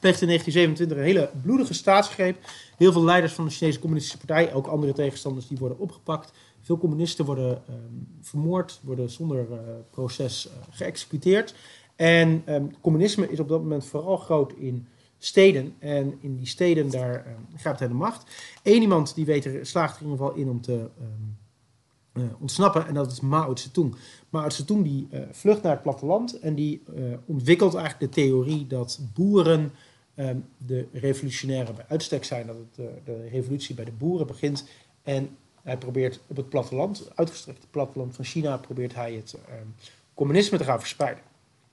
pleegt 0.00 0.20
in 0.20 0.26
1927 0.26 0.96
een 0.96 1.02
hele 1.02 1.30
bloedige 1.42 1.74
staatsgreep. 1.74 2.36
Heel 2.76 2.92
veel 2.92 3.04
leiders 3.04 3.32
van 3.32 3.44
de 3.44 3.50
Chinese 3.50 3.78
Communistische 3.78 4.26
Partij, 4.26 4.54
ook 4.54 4.66
andere 4.66 4.92
tegenstanders, 4.92 5.48
die 5.48 5.58
worden 5.58 5.78
opgepakt. 5.78 6.32
Veel 6.60 6.78
communisten 6.78 7.24
worden 7.24 7.62
um, 7.70 8.08
vermoord, 8.20 8.80
worden 8.82 9.10
zonder 9.10 9.46
proces 9.90 10.48
geëxecuteerd. 10.70 11.54
En 11.96 12.42
um, 12.46 12.80
communisme 12.80 13.30
is 13.30 13.40
op 13.40 13.48
dat 13.48 13.60
moment 13.60 13.86
vooral 13.86 14.16
groot 14.16 14.52
in 14.52 14.86
steden. 15.18 15.74
En 15.78 16.18
in 16.20 16.36
die 16.36 16.46
steden, 16.46 16.90
daar 16.90 17.26
um, 17.26 17.46
gaat 17.56 17.78
hij 17.78 17.88
de 17.88 17.94
macht. 17.94 18.30
Eén 18.62 18.82
iemand 18.82 19.14
die 19.14 19.24
weet 19.24 19.44
er, 19.44 19.66
slaagt 19.66 19.96
er 19.96 20.02
in 20.04 20.10
ieder 20.10 20.26
geval 20.26 20.40
in 20.40 20.48
om 20.48 20.60
te 20.60 20.88
uh, 22.12 22.24
ontsnappen. 22.40 22.86
En 22.86 22.94
dat 22.94 23.12
is 23.12 23.20
Mao 23.20 23.56
Zedong. 23.56 23.96
Mao 24.28 24.50
Zedong 24.50 24.84
die 24.84 25.08
uh, 25.10 25.20
vlucht 25.30 25.62
naar 25.62 25.72
het 25.72 25.82
platteland. 25.82 26.38
En 26.38 26.54
die 26.54 26.82
uh, 26.94 27.14
ontwikkelt 27.26 27.74
eigenlijk 27.74 28.14
de 28.14 28.20
theorie 28.20 28.66
dat 28.66 29.00
boeren 29.14 29.72
de 30.56 30.88
revolutionaire 30.92 31.72
bij 31.72 31.84
uitstek 31.88 32.24
zijn. 32.24 32.46
Dat 32.46 32.56
het, 32.56 33.04
de 33.04 33.28
revolutie 33.28 33.74
bij 33.74 33.84
de 33.84 33.92
boeren 33.92 34.26
begint. 34.26 34.68
En 35.02 35.36
hij 35.62 35.78
probeert 35.78 36.20
op 36.26 36.36
het 36.36 36.48
platteland, 36.48 37.10
uitgestrekt 37.14 37.66
platteland 37.70 38.14
van 38.14 38.24
China, 38.24 38.56
probeert 38.56 38.94
hij 38.94 39.12
het 39.12 39.38
communisme 40.14 40.58
te 40.58 40.64
gaan 40.64 40.78
verspreiden. 40.78 41.22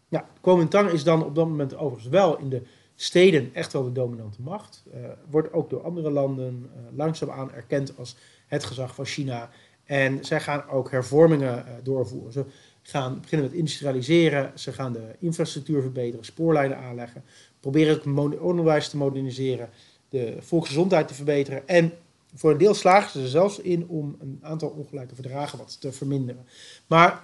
Ja, 0.07 0.29
Kuomintang 0.41 0.89
is 0.89 1.03
dan 1.03 1.25
op 1.25 1.35
dat 1.35 1.47
moment 1.47 1.75
overigens 1.75 2.11
wel 2.11 2.37
in 2.37 2.49
de 2.49 2.61
steden 2.95 3.49
echt 3.53 3.73
wel 3.73 3.83
de 3.83 3.91
dominante 3.91 4.41
macht. 4.41 4.83
Wordt 5.29 5.53
ook 5.53 5.69
door 5.69 5.83
andere 5.83 6.09
landen 6.09 6.69
langzaamaan 6.95 7.51
erkend 7.51 7.97
als 7.97 8.15
het 8.47 8.63
gezag 8.63 8.95
van 8.95 9.05
China. 9.05 9.49
En 9.87 10.25
zij 10.25 10.39
gaan 10.39 10.69
ook 10.69 10.91
hervormingen 10.91 11.57
uh, 11.57 11.73
doorvoeren. 11.83 12.31
Ze 12.31 12.45
gaan 12.81 13.19
beginnen 13.21 13.47
met 13.47 13.57
industrialiseren, 13.57 14.51
ze 14.55 14.73
gaan 14.73 14.93
de 14.93 15.15
infrastructuur 15.19 15.81
verbeteren, 15.81 16.25
spoorlijnen 16.25 16.77
aanleggen, 16.77 17.23
proberen 17.59 17.93
het 17.93 18.39
onderwijs 18.39 18.89
te 18.89 18.97
moderniseren, 18.97 19.69
de 20.09 20.37
volksgezondheid 20.39 21.07
te 21.07 21.13
verbeteren. 21.13 21.67
En 21.67 21.93
voor 22.33 22.51
een 22.51 22.57
deel 22.57 22.73
slagen 22.73 23.11
ze 23.11 23.21
er 23.21 23.27
zelfs 23.27 23.59
in 23.59 23.87
om 23.87 24.15
een 24.19 24.39
aantal 24.41 24.69
ongelijke 24.69 25.15
verdragen 25.15 25.57
wat 25.57 25.81
te 25.81 25.91
verminderen. 25.91 26.45
Maar 26.87 27.23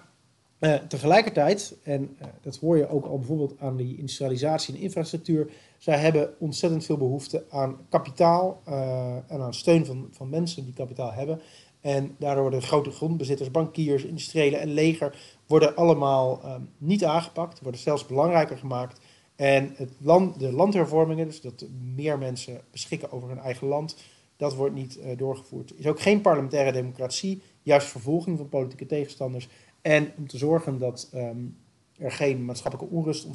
uh, 0.59 0.75
tegelijkertijd, 0.75 1.75
en 1.83 2.15
uh, 2.21 2.27
dat 2.41 2.57
hoor 2.57 2.77
je 2.77 2.89
ook 2.89 3.05
al 3.05 3.17
bijvoorbeeld 3.17 3.59
aan 3.59 3.75
die 3.75 3.97
industrialisatie 3.97 4.75
en 4.75 4.81
infrastructuur, 4.81 5.51
zij 5.77 5.97
hebben 5.97 6.33
ontzettend 6.39 6.85
veel 6.85 6.97
behoefte 6.97 7.43
aan 7.49 7.77
kapitaal 7.89 8.61
en 9.27 9.41
aan 9.41 9.53
steun 9.53 9.85
van, 9.85 10.07
van 10.11 10.29
mensen 10.29 10.63
die 10.63 10.73
kapitaal 10.73 11.13
hebben. 11.13 11.41
En 11.83 12.15
daardoor 12.19 12.41
worden 12.41 12.61
grote 12.61 12.91
grondbezitters, 12.91 13.51
bankiers, 13.51 14.03
industriëlen 14.03 14.59
en 14.59 14.73
leger 14.73 15.39
worden 15.47 15.75
allemaal 15.75 16.41
niet 16.77 17.05
aangepakt, 17.05 17.61
worden 17.61 17.81
zelfs 17.81 18.05
belangrijker 18.05 18.57
gemaakt. 18.57 18.99
En 19.35 19.73
het 19.75 19.91
land, 19.99 20.39
de 20.39 20.51
landhervormingen, 20.51 21.27
dus 21.27 21.41
dat 21.41 21.65
meer 21.95 22.17
mensen 22.17 22.61
beschikken 22.71 23.11
over 23.11 23.29
hun 23.29 23.39
eigen 23.39 23.67
land, 23.67 23.97
dat 24.37 24.55
wordt 24.55 24.75
niet 24.75 24.99
doorgevoerd. 25.17 25.69
Er 25.69 25.79
is 25.79 25.87
ook 25.87 26.01
geen 26.01 26.21
parlementaire 26.21 26.71
democratie, 26.71 27.41
juist 27.61 27.87
vervolging 27.87 28.37
van 28.37 28.49
politieke 28.49 28.85
tegenstanders 28.85 29.47
en 29.81 30.11
om 30.17 30.27
te 30.27 30.37
zorgen 30.37 30.79
dat 30.79 31.09
um, 31.13 31.57
er 31.97 32.11
geen 32.11 32.45
maatschappelijke 32.45 32.95
onrust 32.95 33.25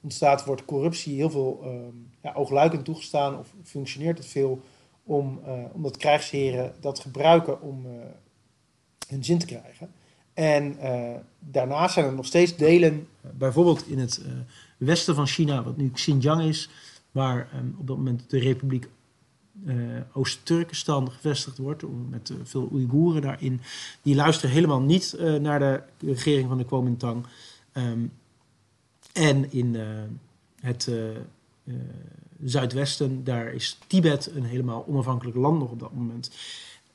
ontstaat, 0.00 0.44
wordt 0.44 0.64
corruptie 0.64 1.14
heel 1.14 1.30
veel 1.30 1.60
um, 1.64 2.10
ja, 2.22 2.32
oogluikend 2.32 2.84
toegestaan 2.84 3.38
of 3.38 3.54
functioneert 3.62 4.18
het 4.18 4.26
veel 4.26 4.60
om, 5.08 5.40
uh, 5.46 5.52
omdat 5.72 5.96
krijgsheren 5.96 6.72
dat 6.80 6.98
gebruiken 6.98 7.62
om 7.62 7.86
uh, 7.86 7.92
hun 9.08 9.24
zin 9.24 9.38
te 9.38 9.46
krijgen. 9.46 9.90
En 10.34 10.76
uh, 10.82 11.14
daarnaast 11.38 11.94
zijn 11.94 12.06
er 12.06 12.14
nog 12.14 12.26
steeds 12.26 12.56
delen, 12.56 13.08
bijvoorbeeld 13.20 13.86
in 13.86 13.98
het 13.98 14.22
westen 14.76 15.14
van 15.14 15.26
China, 15.26 15.62
wat 15.62 15.76
nu 15.76 15.90
Xinjiang 15.90 16.42
is, 16.42 16.70
waar 17.10 17.48
um, 17.54 17.76
op 17.78 17.86
dat 17.86 17.96
moment 17.96 18.30
de 18.30 18.38
Republiek 18.38 18.88
Oost-Turkestan 20.12 21.10
gevestigd 21.10 21.58
wordt, 21.58 21.82
met 22.10 22.32
veel 22.42 22.68
Oeigoeren 22.72 23.22
daarin. 23.22 23.60
Die 24.02 24.14
luisteren 24.14 24.54
helemaal 24.54 24.80
niet 24.80 25.16
naar 25.40 25.58
de 25.58 25.82
regering 26.00 26.48
van 26.48 26.58
de 26.58 26.64
Kuomintang. 26.64 27.26
Um, 27.72 28.12
en 29.12 29.52
in 29.52 29.76
het 30.60 30.90
zuidwesten, 32.44 33.24
daar 33.24 33.52
is 33.52 33.78
Tibet 33.86 34.30
een 34.34 34.44
helemaal 34.44 34.84
onafhankelijk 34.88 35.36
land 35.36 35.58
nog 35.58 35.70
op 35.70 35.80
dat 35.80 35.94
moment. 35.94 36.30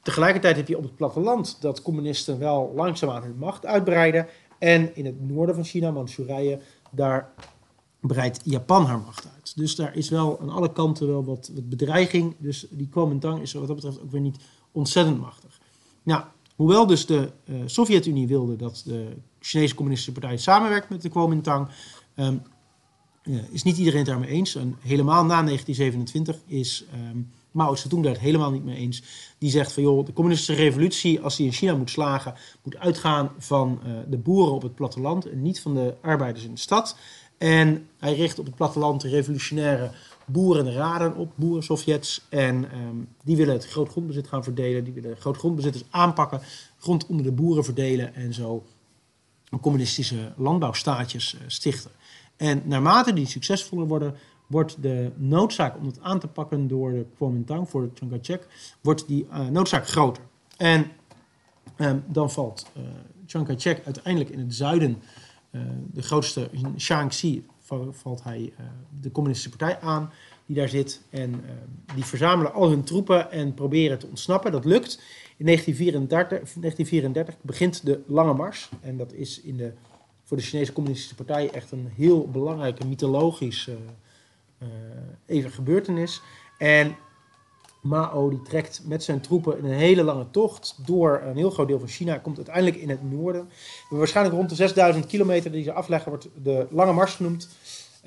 Tegelijkertijd 0.02 0.56
heb 0.56 0.68
je 0.68 0.78
op 0.78 0.84
het 0.84 0.96
platteland 0.96 1.58
dat 1.60 1.82
communisten 1.82 2.40
wel 2.40 2.72
langzaamaan 2.76 3.24
hun 3.24 3.38
macht 3.38 3.66
uitbreiden. 3.66 4.28
En 4.60 4.96
in 4.96 5.06
het 5.06 5.30
noorden 5.30 5.56
van 5.56 5.64
China, 5.64 5.92
Manchurije, 5.92 6.60
daar 6.92 7.34
breidt 8.00 8.40
Japan 8.44 8.86
haar 8.86 9.00
macht 9.00 9.28
uit. 9.36 9.54
Dus 9.56 9.76
daar 9.76 9.96
is 9.96 10.10
wel 10.10 10.40
aan 10.40 10.50
alle 10.50 10.72
kanten 10.72 11.08
wel 11.08 11.24
wat, 11.24 11.52
wat 11.54 11.70
bedreiging. 11.70 12.36
Dus 12.38 12.68
die 12.70 12.90
Kuomintang 12.90 13.42
is 13.42 13.54
wat 13.54 13.68
dat 13.68 13.76
betreft 13.76 14.02
ook 14.02 14.12
weer 14.12 14.22
niet 14.22 14.38
ontzettend 14.72 15.20
machtig. 15.20 15.60
Nou, 16.04 16.24
hoewel 16.56 16.88
dus 16.88 17.06
de 17.06 17.32
uh, 17.46 17.56
Sovjet-Unie 17.66 18.28
wilde 18.28 18.56
dat 18.56 18.84
de 18.86 19.08
Chinese 19.40 19.76
Communistische 19.76 20.20
Partij 20.20 20.38
samenwerkt 20.38 20.90
met 20.90 21.02
de 21.02 21.10
Kuomintang, 21.10 21.68
uh, 22.16 22.28
is 23.52 23.64
niet 23.64 23.78
iedereen 23.78 24.00
het 24.00 24.08
daarmee 24.08 24.30
eens. 24.30 24.56
En 24.56 24.76
helemaal 24.82 25.26
na 25.26 25.44
1927 25.44 26.38
is 26.48 26.86
um, 27.10 27.32
Mao 27.52 27.76
Zedong 27.76 28.04
daar 28.04 28.12
het 28.12 28.22
helemaal 28.22 28.52
niet 28.52 28.64
mee 28.64 28.76
eens. 28.76 29.04
Die 29.38 29.50
zegt 29.50 29.72
van 29.72 29.84
joh, 29.84 30.06
de 30.06 30.14
communistische 30.14 30.64
revolutie, 30.64 31.22
als 31.22 31.36
die 31.36 31.46
in 31.46 31.52
China 31.52 31.76
moet 31.76 31.90
slagen, 31.90 32.34
moet 32.64 32.78
uitgaan 32.78 33.32
van 33.38 33.80
uh, 33.86 33.92
de 34.08 34.18
boeren 34.18 34.54
op 34.54 34.62
het 34.62 34.76
platteland 34.76 35.26
en 35.26 35.42
niet 35.42 35.60
van 35.60 35.74
de 35.74 35.96
arbeiders 36.02 36.46
in 36.46 36.54
de 36.54 36.60
stad. 36.60 36.98
En 37.38 37.88
hij 37.98 38.16
richt 38.16 38.40
op 38.40 38.46
het 38.46 38.56
platteland 38.56 39.02
de 39.02 39.10
revolutionaire 39.10 39.92
boerenraden 40.26 41.16
op, 41.16 41.32
boerensovjets. 41.36 42.26
En 42.30 42.56
um, 42.56 43.08
die 43.24 43.36
willen 43.36 43.54
het 43.54 43.68
grootgrondbezit 43.68 44.28
gaan 44.28 44.44
verdelen. 44.44 44.84
Die 44.84 44.94
willen 44.94 45.18
grootgrondbezitters 45.18 45.84
aanpakken, 45.90 46.42
grond 46.80 47.06
onder 47.06 47.26
de 47.26 47.32
boeren 47.32 47.64
verdelen 47.64 48.16
en 48.16 48.34
zo 48.34 48.64
communistische 49.62 50.34
landbouwstaatjes 50.38 51.34
uh, 51.34 51.42
stichten. 51.48 51.92
En 52.44 52.62
naarmate 52.66 53.14
die 53.14 53.28
succesvoller 53.28 53.88
worden, 53.88 54.16
wordt 54.48 54.82
de 54.82 55.12
noodzaak 55.16 55.78
om 55.78 55.86
het 55.86 56.00
aan 56.02 56.20
te 56.20 56.28
pakken 56.28 56.68
door 56.68 56.92
de 56.92 57.06
Kuomintang, 57.18 57.70
voor 57.70 57.90
Chiang 57.94 58.12
Kai-shek, 58.12 58.48
wordt 58.82 59.08
die 59.08 59.28
uh, 59.32 59.48
noodzaak 59.48 59.88
groter. 59.88 60.24
En 60.58 60.92
um, 61.78 62.04
dan 62.08 62.32
valt 62.32 62.72
uh, 62.78 62.84
Chiang 63.26 63.46
Kai-shek 63.46 63.82
uiteindelijk 63.86 64.34
in 64.34 64.40
het 64.40 64.56
zuiden, 64.56 65.02
uh, 65.52 65.62
de 65.92 66.02
grootste, 66.02 66.48
in 66.52 66.80
Shaanxi, 66.80 67.46
valt 67.92 68.24
hij 68.24 68.54
de 69.02 69.12
communistische 69.12 69.58
partij 69.58 69.80
aan 69.80 70.12
die 70.46 70.56
daar 70.56 70.70
zit. 70.70 71.02
En 71.10 71.44
die 71.96 72.06
verzamelen 72.06 72.54
al 72.54 72.70
hun 72.70 72.84
troepen 72.84 73.32
en 73.32 73.54
proberen 73.54 74.00
te 74.00 74.08
ontsnappen. 74.08 74.52
Dat 74.52 74.66
lukt. 74.66 75.02
In 75.38 75.46
1934, 75.46 76.38
1934 76.38 77.36
begint 77.42 77.86
de 77.86 78.02
Lange 78.08 78.34
Mars. 78.34 78.70
En 78.82 78.98
dat 78.98 79.14
is 79.14 79.42
in 79.42 79.58
de 79.58 79.74
voor 80.34 80.42
de 80.42 80.48
Chinese 80.48 80.74
Communistische 80.74 81.16
Partij 81.16 81.50
echt 81.52 81.72
een 81.72 81.92
heel 81.96 82.28
belangrijke 82.28 82.88
mythologische 82.88 83.78
uh, 84.60 84.68
even 85.26 85.52
gebeurtenis. 85.52 86.22
En 86.58 86.96
Mao 87.82 88.30
die 88.30 88.42
trekt 88.42 88.82
met 88.86 89.04
zijn 89.04 89.22
troepen 89.22 89.64
een 89.64 89.72
hele 89.72 90.04
lange 90.04 90.30
tocht 90.32 90.76
door 90.86 91.22
een 91.26 91.38
heel 91.38 91.50
groot 91.50 91.68
deel 91.68 91.80
van 91.80 91.88
China, 91.88 92.18
komt 92.18 92.36
uiteindelijk 92.36 92.76
in 92.76 92.90
het 92.90 93.12
noorden. 93.12 93.50
Waarschijnlijk 93.90 94.36
rond 94.36 94.50
de 94.50 94.56
6000 94.56 95.06
kilometer 95.06 95.52
die 95.52 95.64
ze 95.64 95.74
afleggen 95.74 96.10
wordt 96.10 96.30
de 96.44 96.68
Lange 96.70 96.94
Mars 96.94 97.14
genoemd. 97.14 97.50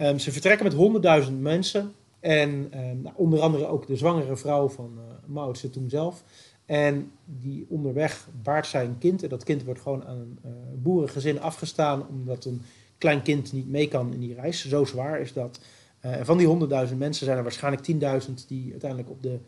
Um, 0.00 0.18
ze 0.18 0.32
vertrekken 0.32 0.92
met 1.00 1.26
100.000 1.26 1.32
mensen 1.40 1.94
en 2.20 2.50
um, 2.50 3.02
nou, 3.02 3.14
onder 3.16 3.40
andere 3.40 3.66
ook 3.66 3.86
de 3.86 3.96
zwangere 3.96 4.36
vrouw 4.36 4.68
van 4.68 4.92
uh, 4.96 5.02
Mao 5.26 5.54
Zedong 5.54 5.90
zelf. 5.90 6.24
En 6.64 7.12
die 7.24 7.66
onderweg 7.68 8.28
baart 8.42 8.66
zij 8.66 8.84
een 8.84 8.98
kind. 8.98 9.22
En 9.22 9.28
dat 9.28 9.44
kind 9.44 9.64
wordt 9.64 9.80
gewoon 9.80 10.04
aan 10.04 10.16
een 10.16 10.38
uh, 10.44 10.50
boerengezin 10.86 11.40
afgestaan, 11.40 12.06
omdat 12.08 12.44
een 12.44 12.62
klein 12.98 13.22
kind 13.22 13.52
niet 13.52 13.68
mee 13.68 13.88
kan 13.88 14.12
in 14.12 14.20
die 14.20 14.34
reis. 14.34 14.68
Zo 14.68 14.84
zwaar 14.84 15.20
is 15.20 15.32
dat. 15.32 15.60
Uh, 16.04 16.16
en 16.16 16.26
van 16.26 16.38
die 16.38 16.46
100.000 16.88 16.96
mensen 16.96 17.24
zijn 17.26 17.36
er 17.36 17.42
waarschijnlijk 17.42 17.86
10.000 18.28 18.34
die 18.46 18.70
uiteindelijk 18.70 19.10
op 19.10 19.22
de 19.22 19.38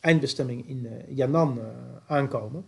eindbestemming 0.00 0.68
in 0.68 0.84
uh, 0.84 1.16
Yan'an 1.16 1.60
aankomen. 2.06 2.64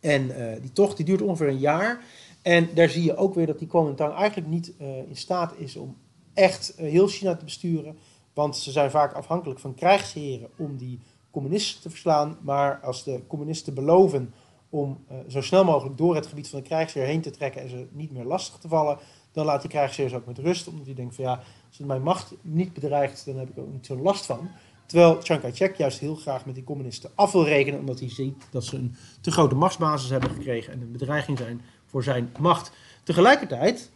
En 0.00 0.30
die 0.60 0.72
tocht 0.72 0.96
die 0.96 1.06
duurt 1.06 1.22
ongeveer 1.22 1.48
een 1.48 1.58
jaar. 1.58 2.04
En 2.42 2.68
daar 2.74 2.88
zie 2.88 3.02
je 3.02 3.16
ook 3.16 3.34
weer 3.34 3.46
dat 3.46 3.58
die 3.58 3.68
Kuomintang 3.68 4.14
eigenlijk 4.14 4.48
niet 4.48 4.72
in 5.08 5.16
staat 5.16 5.54
is 5.56 5.76
om 5.76 5.96
echt 6.34 6.72
heel 6.76 7.06
China 7.06 7.36
te 7.36 7.44
besturen. 7.44 7.96
Want 8.34 8.56
ze 8.56 8.70
zijn 8.70 8.90
vaak 8.90 9.12
afhankelijk 9.12 9.60
van 9.60 9.74
krijgsheren 9.74 10.48
om 10.56 10.76
die 10.76 11.00
communisten 11.30 11.82
te 11.82 11.90
verslaan. 11.90 12.38
Maar 12.40 12.80
als 12.80 13.04
de 13.04 13.20
communisten 13.26 13.74
beloven 13.74 14.34
om 14.70 15.04
uh, 15.10 15.16
zo 15.28 15.40
snel 15.40 15.64
mogelijk 15.64 15.96
door 15.96 16.14
het 16.14 16.26
gebied 16.26 16.48
van 16.48 16.58
de 16.58 16.64
krijgsheer 16.64 17.04
heen 17.04 17.20
te 17.20 17.30
trekken 17.30 17.62
en 17.62 17.68
ze 17.68 17.86
niet 17.90 18.12
meer 18.12 18.24
lastig 18.24 18.58
te 18.58 18.68
vallen, 18.68 18.98
dan 19.32 19.44
laat 19.44 19.60
die 19.60 19.70
krijgsheer 19.70 20.08
ze 20.08 20.16
ook 20.16 20.26
met 20.26 20.38
rust. 20.38 20.68
Omdat 20.68 20.86
hij 20.86 20.94
denkt 20.94 21.14
van 21.14 21.24
ja, 21.24 21.30
als 21.68 21.78
het 21.78 21.86
mijn 21.86 22.02
macht 22.02 22.34
niet 22.42 22.72
bedreigt, 22.72 23.26
dan 23.26 23.36
heb 23.36 23.48
ik 23.48 23.58
ook 23.58 23.72
niet 23.72 23.86
zo'n 23.86 24.02
last 24.02 24.26
van. 24.26 24.48
Terwijl 24.86 25.20
Chiang 25.22 25.40
Kai-shek 25.40 25.76
juist 25.76 25.98
heel 25.98 26.14
graag 26.14 26.46
met 26.46 26.54
die 26.54 26.64
communisten 26.64 27.10
af 27.14 27.32
wil 27.32 27.44
rekenen, 27.44 27.80
omdat 27.80 28.00
hij 28.00 28.10
ziet 28.10 28.46
dat 28.50 28.64
ze 28.64 28.76
een 28.76 28.94
te 29.20 29.30
grote 29.30 29.54
machtsbasis 29.54 30.10
hebben 30.10 30.30
gekregen 30.30 30.72
en 30.72 30.80
een 30.80 30.92
bedreiging 30.92 31.38
zijn 31.38 31.60
voor 31.84 32.02
zijn 32.02 32.32
macht. 32.38 32.72
Tegelijkertijd 33.04 33.90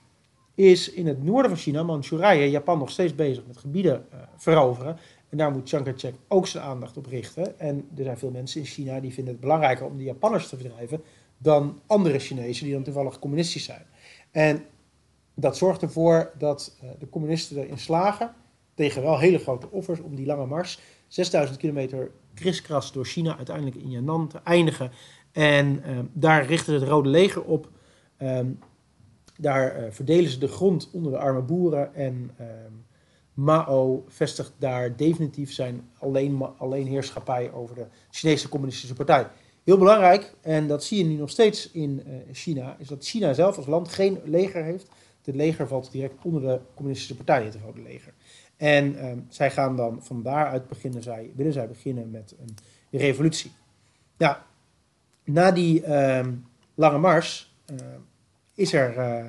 is 0.54 0.92
in 0.92 1.06
het 1.06 1.22
noorden 1.22 1.50
van 1.50 1.60
China, 1.60 1.82
Manchurije, 1.82 2.50
Japan 2.50 2.78
nog 2.78 2.90
steeds 2.90 3.14
bezig 3.14 3.46
met 3.46 3.56
gebieden 3.56 4.06
uh, 4.12 4.20
veroveren. 4.36 4.98
En 5.32 5.38
daar 5.38 5.50
moet 5.50 5.68
Chiang 5.68 5.84
Kai-shek 5.84 6.14
ook 6.28 6.46
zijn 6.46 6.64
aandacht 6.64 6.96
op 6.96 7.06
richten. 7.06 7.58
En 7.58 7.88
er 7.96 8.04
zijn 8.04 8.18
veel 8.18 8.30
mensen 8.30 8.60
in 8.60 8.66
China 8.66 9.00
die 9.00 9.12
vinden 9.12 9.32
het 9.32 9.42
belangrijker 9.42 9.86
om 9.86 9.96
de 9.96 10.02
Japanners 10.02 10.48
te 10.48 10.56
verdrijven 10.56 11.02
dan 11.38 11.80
andere 11.86 12.18
Chinezen 12.18 12.64
die 12.64 12.74
dan 12.74 12.82
toevallig 12.82 13.18
communistisch 13.18 13.64
zijn. 13.64 13.86
En 14.30 14.64
dat 15.34 15.56
zorgt 15.56 15.82
ervoor 15.82 16.32
dat 16.38 16.76
uh, 16.84 16.90
de 16.98 17.08
communisten 17.08 17.56
erin 17.56 17.78
slagen, 17.78 18.34
tegen 18.74 19.02
wel 19.02 19.18
hele 19.18 19.38
grote 19.38 19.70
offers, 19.70 20.00
om 20.00 20.14
die 20.14 20.26
lange 20.26 20.46
mars, 20.46 20.80
6000 21.08 21.58
kilometer 21.58 22.10
kriskras 22.34 22.92
door 22.92 23.04
China, 23.04 23.36
uiteindelijk 23.36 23.76
in 23.76 23.90
Yan'an 23.90 24.28
te 24.28 24.40
eindigen. 24.44 24.90
En 25.32 25.82
uh, 25.86 25.98
daar 26.12 26.46
richten 26.46 26.74
het 26.74 26.82
Rode 26.82 27.08
Leger 27.08 27.42
op. 27.42 27.70
Um, 28.18 28.58
daar 29.36 29.80
uh, 29.80 29.90
verdelen 29.90 30.30
ze 30.30 30.38
de 30.38 30.48
grond 30.48 30.90
onder 30.92 31.12
de 31.12 31.18
arme 31.18 31.42
boeren 31.42 31.94
en 31.94 32.30
um, 32.40 32.84
Mao 33.34 34.04
vestigt 34.08 34.52
daar 34.58 34.96
definitief 34.96 35.52
zijn 35.52 35.88
alleen, 35.98 36.42
alleenheerschappij 36.58 37.52
over 37.52 37.74
de 37.74 37.86
Chinese 38.10 38.48
Communistische 38.48 38.94
Partij. 38.94 39.28
Heel 39.64 39.78
belangrijk, 39.78 40.34
en 40.40 40.66
dat 40.66 40.84
zie 40.84 40.98
je 40.98 41.04
nu 41.04 41.14
nog 41.16 41.30
steeds 41.30 41.70
in 41.70 42.02
uh, 42.06 42.14
China, 42.32 42.76
is 42.78 42.88
dat 42.88 43.04
China 43.04 43.32
zelf 43.32 43.56
als 43.56 43.66
land 43.66 43.88
geen 43.88 44.20
leger 44.24 44.64
heeft. 44.64 44.88
Het 45.24 45.34
leger 45.34 45.68
valt 45.68 45.92
direct 45.92 46.24
onder 46.24 46.40
de 46.40 46.60
Communistische 46.74 47.16
Partij, 47.16 47.44
het 47.44 47.58
Rode 47.64 47.82
Leger. 47.82 48.12
En 48.56 49.06
um, 49.06 49.26
zij 49.28 49.50
gaan 49.50 49.76
dan 49.76 50.02
van 50.02 50.22
daaruit 50.22 50.68
beginnen, 50.68 51.02
zij, 51.02 51.32
willen 51.36 51.52
zij 51.52 51.68
beginnen 51.68 52.10
met 52.10 52.34
een 52.40 52.56
revolutie. 52.90 53.52
Nou, 54.16 54.36
na 55.24 55.50
die 55.50 55.96
um, 55.96 56.46
lange 56.74 56.98
mars 56.98 57.54
uh, 57.72 57.76
is 58.54 58.72
er, 58.72 59.22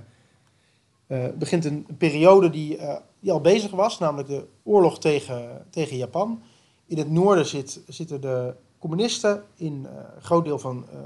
uh, 1.07 1.27
begint 1.37 1.65
een 1.65 1.85
periode 1.97 2.49
die 2.49 2.79
die 3.23 3.31
al 3.31 3.41
bezig 3.41 3.71
was, 3.71 3.99
namelijk 3.99 4.27
de 4.27 4.47
oorlog 4.63 4.99
tegen, 4.99 5.65
tegen 5.69 5.97
Japan. 5.97 6.41
In 6.85 6.97
het 6.97 7.11
noorden 7.11 7.45
zit, 7.45 7.81
zitten 7.87 8.21
de 8.21 8.55
communisten, 8.79 9.43
in 9.55 9.73
uh, 9.85 9.91
een 10.15 10.21
groot 10.21 10.45
deel 10.45 10.59
van 10.59 10.85
uh, 10.93 10.99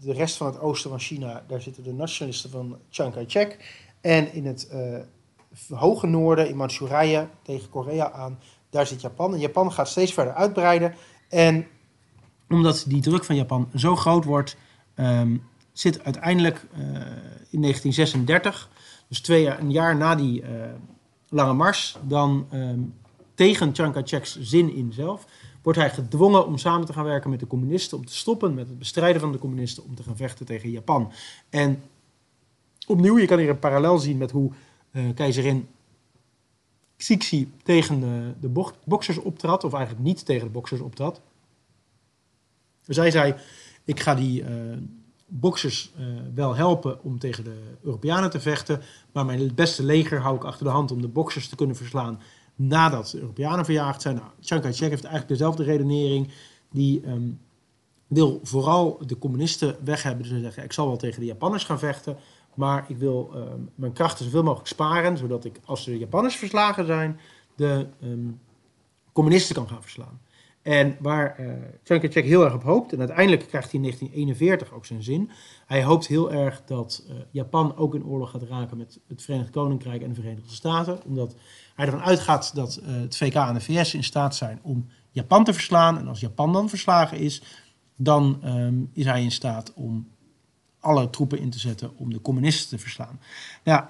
de 0.00 0.12
rest 0.12 0.36
van 0.36 0.46
het 0.46 0.60
oosten 0.60 0.90
van 0.90 0.98
China, 0.98 1.44
daar 1.48 1.60
zitten 1.60 1.82
de 1.82 1.92
nationalisten 1.92 2.50
van 2.50 2.78
Chiang 2.90 3.12
Kai-shek. 3.12 3.74
En 4.00 4.32
in 4.32 4.46
het 4.46 4.68
uh, 4.72 5.78
hoge 5.78 6.06
noorden, 6.06 6.48
in 6.48 6.56
Manchurije, 6.56 7.28
tegen 7.42 7.68
Korea 7.68 8.12
aan, 8.12 8.38
daar 8.70 8.86
zit 8.86 9.00
Japan. 9.00 9.32
En 9.32 9.40
Japan 9.40 9.72
gaat 9.72 9.88
steeds 9.88 10.12
verder 10.12 10.34
uitbreiden. 10.34 10.94
En 11.28 11.66
omdat 12.48 12.84
die 12.88 13.02
druk 13.02 13.24
van 13.24 13.36
Japan 13.36 13.68
zo 13.74 13.96
groot 13.96 14.24
wordt, 14.24 14.56
um, 14.96 15.42
zit 15.72 16.04
uiteindelijk 16.04 16.66
in 17.50 17.60
1936, 17.60 18.70
dus 19.08 19.20
twee 19.20 19.42
jaar, 19.42 19.58
een 19.58 19.70
jaar 19.70 19.96
na 19.96 20.14
die 20.14 20.44
Lange 21.36 21.52
Mars 21.52 21.98
dan 22.02 22.46
um, 22.52 22.94
tegen 23.34 23.74
Chiang 23.74 23.92
Kai-shek's 23.92 24.38
zin 24.40 24.74
in 24.74 24.92
zelf, 24.92 25.26
wordt 25.62 25.78
hij 25.78 25.90
gedwongen 25.90 26.46
om 26.46 26.58
samen 26.58 26.86
te 26.86 26.92
gaan 26.92 27.04
werken 27.04 27.30
met 27.30 27.40
de 27.40 27.46
communisten, 27.46 27.98
om 27.98 28.06
te 28.06 28.16
stoppen 28.16 28.54
met 28.54 28.68
het 28.68 28.78
bestrijden 28.78 29.20
van 29.20 29.32
de 29.32 29.38
communisten, 29.38 29.84
om 29.84 29.94
te 29.94 30.02
gaan 30.02 30.16
vechten 30.16 30.46
tegen 30.46 30.70
Japan. 30.70 31.12
En 31.50 31.82
opnieuw, 32.86 33.18
je 33.18 33.26
kan 33.26 33.38
hier 33.38 33.48
een 33.48 33.58
parallel 33.58 33.98
zien 33.98 34.16
met 34.16 34.30
hoe 34.30 34.50
uh, 34.90 35.14
keizerin 35.14 35.68
Xixi 36.96 37.52
tegen 37.62 38.00
de, 38.00 38.32
de 38.40 38.72
boxers 38.84 39.18
optrad, 39.18 39.64
of 39.64 39.72
eigenlijk 39.72 40.04
niet 40.04 40.24
tegen 40.24 40.46
de 40.46 40.52
boxers 40.52 40.80
optrad. 40.80 41.20
Zij 42.86 43.10
zei, 43.10 43.34
ik 43.84 44.00
ga 44.00 44.14
die 44.14 44.42
eh, 44.42 44.50
boxers 45.26 45.92
eh, 45.96 46.06
wel 46.34 46.54
helpen 46.54 47.02
om 47.02 47.18
tegen 47.18 47.44
de 47.44 47.62
Europeanen 47.82 48.30
te 48.30 48.40
vechten, 48.40 48.80
maar 49.12 49.26
mijn 49.26 49.54
beste 49.54 49.84
leger 49.84 50.20
hou 50.20 50.36
ik 50.36 50.44
achter 50.44 50.64
de 50.64 50.70
hand 50.70 50.90
om 50.90 51.00
de 51.00 51.08
boxers 51.08 51.48
te 51.48 51.56
kunnen 51.56 51.76
verslaan 51.76 52.20
nadat 52.54 53.10
de 53.10 53.20
Europeanen 53.20 53.64
verjaagd 53.64 54.02
zijn. 54.02 54.14
Nou, 54.14 54.28
Chiang 54.40 54.62
Kai-shek 54.62 54.90
heeft 54.90 55.04
eigenlijk 55.04 55.38
dezelfde 55.38 55.62
redenering. 55.62 56.28
Die 56.70 57.00
ehm, 57.00 57.28
wil 58.06 58.40
vooral 58.42 58.98
de 59.06 59.18
communisten 59.18 59.76
weg 59.84 60.02
hebben. 60.02 60.22
Dus 60.22 60.32
hij 60.32 60.40
zegt, 60.40 60.56
ik 60.56 60.72
zal 60.72 60.86
wel 60.86 60.96
tegen 60.96 61.20
de 61.20 61.26
Japanners 61.26 61.64
gaan 61.64 61.78
vechten, 61.78 62.16
maar 62.54 62.84
ik 62.88 62.96
wil 62.96 63.30
ehm, 63.34 63.60
mijn 63.74 63.92
krachten 63.92 64.24
zoveel 64.24 64.42
mogelijk 64.42 64.68
sparen, 64.68 65.16
zodat 65.16 65.44
ik 65.44 65.60
als 65.64 65.84
de 65.84 65.98
Japanners 65.98 66.36
verslagen 66.36 66.86
zijn, 66.86 67.20
de 67.54 67.86
ehm, 68.00 68.30
communisten 69.12 69.54
kan 69.54 69.68
gaan 69.68 69.82
verslaan. 69.82 70.20
En 70.66 70.96
waar 71.00 71.40
uh, 71.40 71.46
Chiang 71.82 72.00
Kai-shek 72.00 72.24
heel 72.24 72.44
erg 72.44 72.54
op 72.54 72.62
hoopt, 72.62 72.92
en 72.92 72.98
uiteindelijk 72.98 73.48
krijgt 73.48 73.70
hij 73.70 73.80
in 73.80 73.82
1941 73.82 74.72
ook 74.72 74.86
zijn 74.86 75.02
zin. 75.02 75.30
Hij 75.66 75.84
hoopt 75.84 76.06
heel 76.06 76.32
erg 76.32 76.62
dat 76.64 77.04
uh, 77.08 77.14
Japan 77.30 77.76
ook 77.76 77.94
in 77.94 78.04
oorlog 78.04 78.30
gaat 78.30 78.42
raken 78.42 78.76
met 78.76 79.00
het 79.08 79.22
Verenigd 79.22 79.50
Koninkrijk 79.50 80.02
en 80.02 80.08
de 80.08 80.14
Verenigde 80.14 80.54
Staten. 80.54 80.98
Omdat 81.04 81.34
hij 81.74 81.86
ervan 81.86 82.02
uitgaat 82.02 82.54
dat 82.54 82.80
uh, 82.82 83.00
het 83.00 83.16
VK 83.16 83.34
en 83.34 83.54
de 83.54 83.60
VS 83.60 83.94
in 83.94 84.04
staat 84.04 84.36
zijn 84.36 84.58
om 84.62 84.86
Japan 85.10 85.44
te 85.44 85.52
verslaan. 85.52 85.98
En 85.98 86.08
als 86.08 86.20
Japan 86.20 86.52
dan 86.52 86.68
verslagen 86.68 87.18
is, 87.18 87.42
dan 87.96 88.40
um, 88.44 88.90
is 88.92 89.04
hij 89.04 89.22
in 89.22 89.32
staat 89.32 89.72
om 89.74 90.08
alle 90.80 91.10
troepen 91.10 91.38
in 91.38 91.50
te 91.50 91.58
zetten 91.58 91.96
om 91.96 92.12
de 92.12 92.20
communisten 92.20 92.76
te 92.76 92.82
verslaan. 92.82 93.20
Nou, 93.64 93.84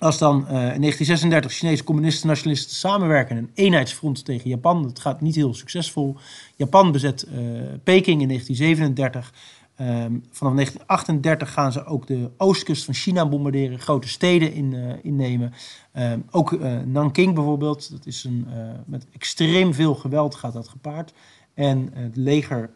als 0.00 0.18
dan 0.18 0.36
uh, 0.36 0.48
in 0.48 0.54
1936 0.54 1.52
Chinese 1.52 1.84
communisten 1.84 2.22
en 2.22 2.28
nationalisten 2.28 2.76
samenwerken 2.76 3.36
een 3.36 3.50
eenheidsfront 3.54 4.24
tegen 4.24 4.50
Japan, 4.50 4.82
dat 4.82 5.00
gaat 5.00 5.20
niet 5.20 5.34
heel 5.34 5.54
succesvol. 5.54 6.16
Japan 6.56 6.92
bezet 6.92 7.26
uh, 7.28 7.34
Peking 7.84 8.20
in 8.20 8.28
1937. 8.28 9.32
Um, 9.80 10.24
vanaf 10.30 10.54
1938 10.54 11.52
gaan 11.52 11.72
ze 11.72 11.84
ook 11.84 12.06
de 12.06 12.30
oostkust 12.36 12.84
van 12.84 12.94
China 12.94 13.28
bombarderen, 13.28 13.78
grote 13.78 14.08
steden 14.08 14.52
in, 14.52 14.72
uh, 14.72 14.92
innemen. 15.02 15.52
Um, 15.94 16.24
ook 16.30 16.58
Nanking 16.84 17.34
bijvoorbeeld, 17.34 17.90
dat 17.90 18.06
is 18.06 18.24
een, 18.24 18.46
met 18.86 19.06
extreem 19.12 19.74
veel 19.74 19.94
geweld 19.94 20.34
gaat 20.34 20.52
dat 20.52 20.68
gepaard. 20.68 21.12
En 21.54 21.90
het 21.92 22.16
leger, 22.16 22.70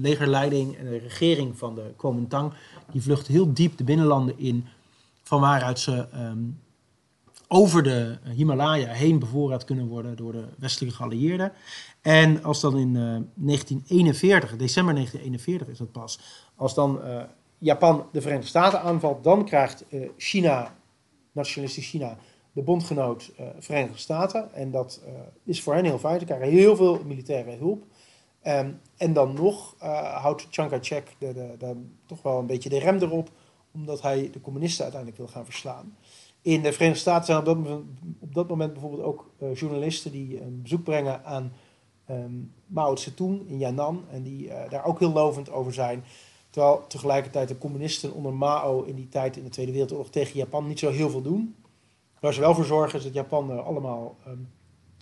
legerleiding 0.00 0.76
en 0.76 0.84
de 0.84 0.98
regering 0.98 1.58
van 1.58 1.74
de 1.74 1.92
Kuomintang, 1.96 2.52
die 2.92 3.02
vlucht 3.02 3.26
heel 3.26 3.52
diep 3.52 3.76
de 3.76 3.84
binnenlanden 3.84 4.38
in 4.38 4.64
van 5.24 5.40
waaruit 5.40 5.78
ze 5.78 6.06
um, 6.14 6.62
over 7.48 7.82
de 7.82 8.18
Himalaya 8.34 8.92
heen 8.92 9.18
bevoorraad 9.18 9.64
kunnen 9.64 9.86
worden 9.86 10.16
door 10.16 10.32
de 10.32 10.44
westelijke 10.58 10.96
geallieerden. 10.96 11.52
En 12.02 12.44
als 12.44 12.60
dan 12.60 12.78
in 12.78 12.88
uh, 12.88 13.02
1941, 13.34 14.56
december 14.56 14.94
1941 14.94 15.68
is 15.68 15.78
dat 15.78 15.92
pas, 15.92 16.20
als 16.56 16.74
dan 16.74 17.00
uh, 17.04 17.22
Japan 17.58 18.06
de 18.12 18.20
Verenigde 18.20 18.48
Staten 18.48 18.80
aanvalt, 18.80 19.24
dan 19.24 19.44
krijgt 19.44 19.84
uh, 19.88 20.08
China, 20.16 20.74
nationalistisch 21.32 21.88
China, 21.88 22.16
de 22.52 22.62
bondgenoot 22.62 23.32
Verenigde 23.58 23.98
Staten. 23.98 24.54
En 24.54 24.70
dat 24.70 25.02
is 25.44 25.62
voor 25.62 25.74
hen 25.74 25.84
heel 25.84 25.98
fijn. 25.98 26.18
Ze 26.18 26.24
krijgen 26.24 26.48
heel 26.48 26.76
veel 26.76 27.00
militaire 27.04 27.56
hulp. 27.56 27.84
Um, 28.46 28.80
en 28.96 29.12
dan 29.12 29.34
nog 29.34 29.74
houdt 30.20 30.46
Chiang 30.50 30.70
Kai-shek 30.70 31.16
de, 31.18 31.32
de, 31.58 31.76
toch 32.06 32.22
wel 32.22 32.38
een 32.38 32.46
beetje 32.46 32.68
de 32.68 32.78
rem 32.78 32.96
erop 32.98 33.30
omdat 33.74 34.02
hij 34.02 34.30
de 34.32 34.40
communisten 34.40 34.82
uiteindelijk 34.82 35.22
wil 35.22 35.30
gaan 35.32 35.44
verslaan. 35.44 35.96
In 36.42 36.62
de 36.62 36.72
Verenigde 36.72 37.00
Staten 37.00 37.26
zijn 37.26 37.38
op 38.18 38.34
dat 38.34 38.48
moment, 38.48 38.72
bijvoorbeeld 38.72 39.02
ook 39.02 39.30
uh, 39.38 39.54
journalisten 39.54 40.12
die 40.12 40.40
een 40.40 40.62
bezoek 40.62 40.84
brengen 40.84 41.24
aan 41.24 41.52
um, 42.10 42.52
Mao 42.66 42.96
Zedong 42.96 43.48
in 43.48 43.58
Yan'an 43.58 44.04
en 44.10 44.22
die 44.22 44.46
uh, 44.46 44.70
daar 44.70 44.84
ook 44.84 44.98
heel 44.98 45.12
lovend 45.12 45.50
over 45.50 45.72
zijn. 45.72 46.04
Terwijl 46.50 46.86
tegelijkertijd 46.86 47.48
de 47.48 47.58
communisten 47.58 48.12
onder 48.12 48.32
Mao 48.34 48.82
in 48.82 48.94
die 48.94 49.08
tijd 49.08 49.36
in 49.36 49.44
de 49.44 49.48
Tweede 49.48 49.72
Wereldoorlog 49.72 50.10
tegen 50.10 50.36
Japan 50.36 50.66
niet 50.66 50.78
zo 50.78 50.90
heel 50.90 51.10
veel 51.10 51.22
doen. 51.22 51.54
Waar 52.20 52.34
ze 52.34 52.40
wel 52.40 52.54
voor 52.54 52.64
zorgen 52.64 52.98
is 52.98 53.04
dat 53.04 53.14
Japan 53.14 53.50
uh, 53.50 53.66
allemaal 53.66 54.16
um, 54.28 54.48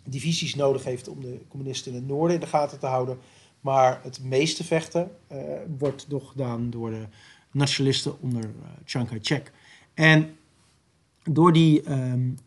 divisies 0.05 0.55
nodig 0.55 0.85
heeft 0.85 1.09
om 1.09 1.21
de 1.21 1.41
communisten 1.49 1.93
in 1.93 1.99
het 1.99 2.09
noorden 2.09 2.35
in 2.35 2.41
de 2.41 2.47
gaten 2.47 2.79
te 2.79 2.87
houden. 2.87 3.19
Maar 3.61 4.01
het 4.03 4.23
meeste 4.23 4.65
vechten 4.65 5.11
wordt 5.79 6.09
toch 6.09 6.31
gedaan 6.31 6.71
door 6.71 6.91
de 6.91 7.07
nationalisten 7.53 8.21
onder 8.21 8.43
uh, 8.45 8.51
Chiang 8.85 9.09
Kai-shek. 9.09 9.53
En 9.95 10.37
door 11.23 11.53
die, 11.53 11.91
um, 11.91 12.39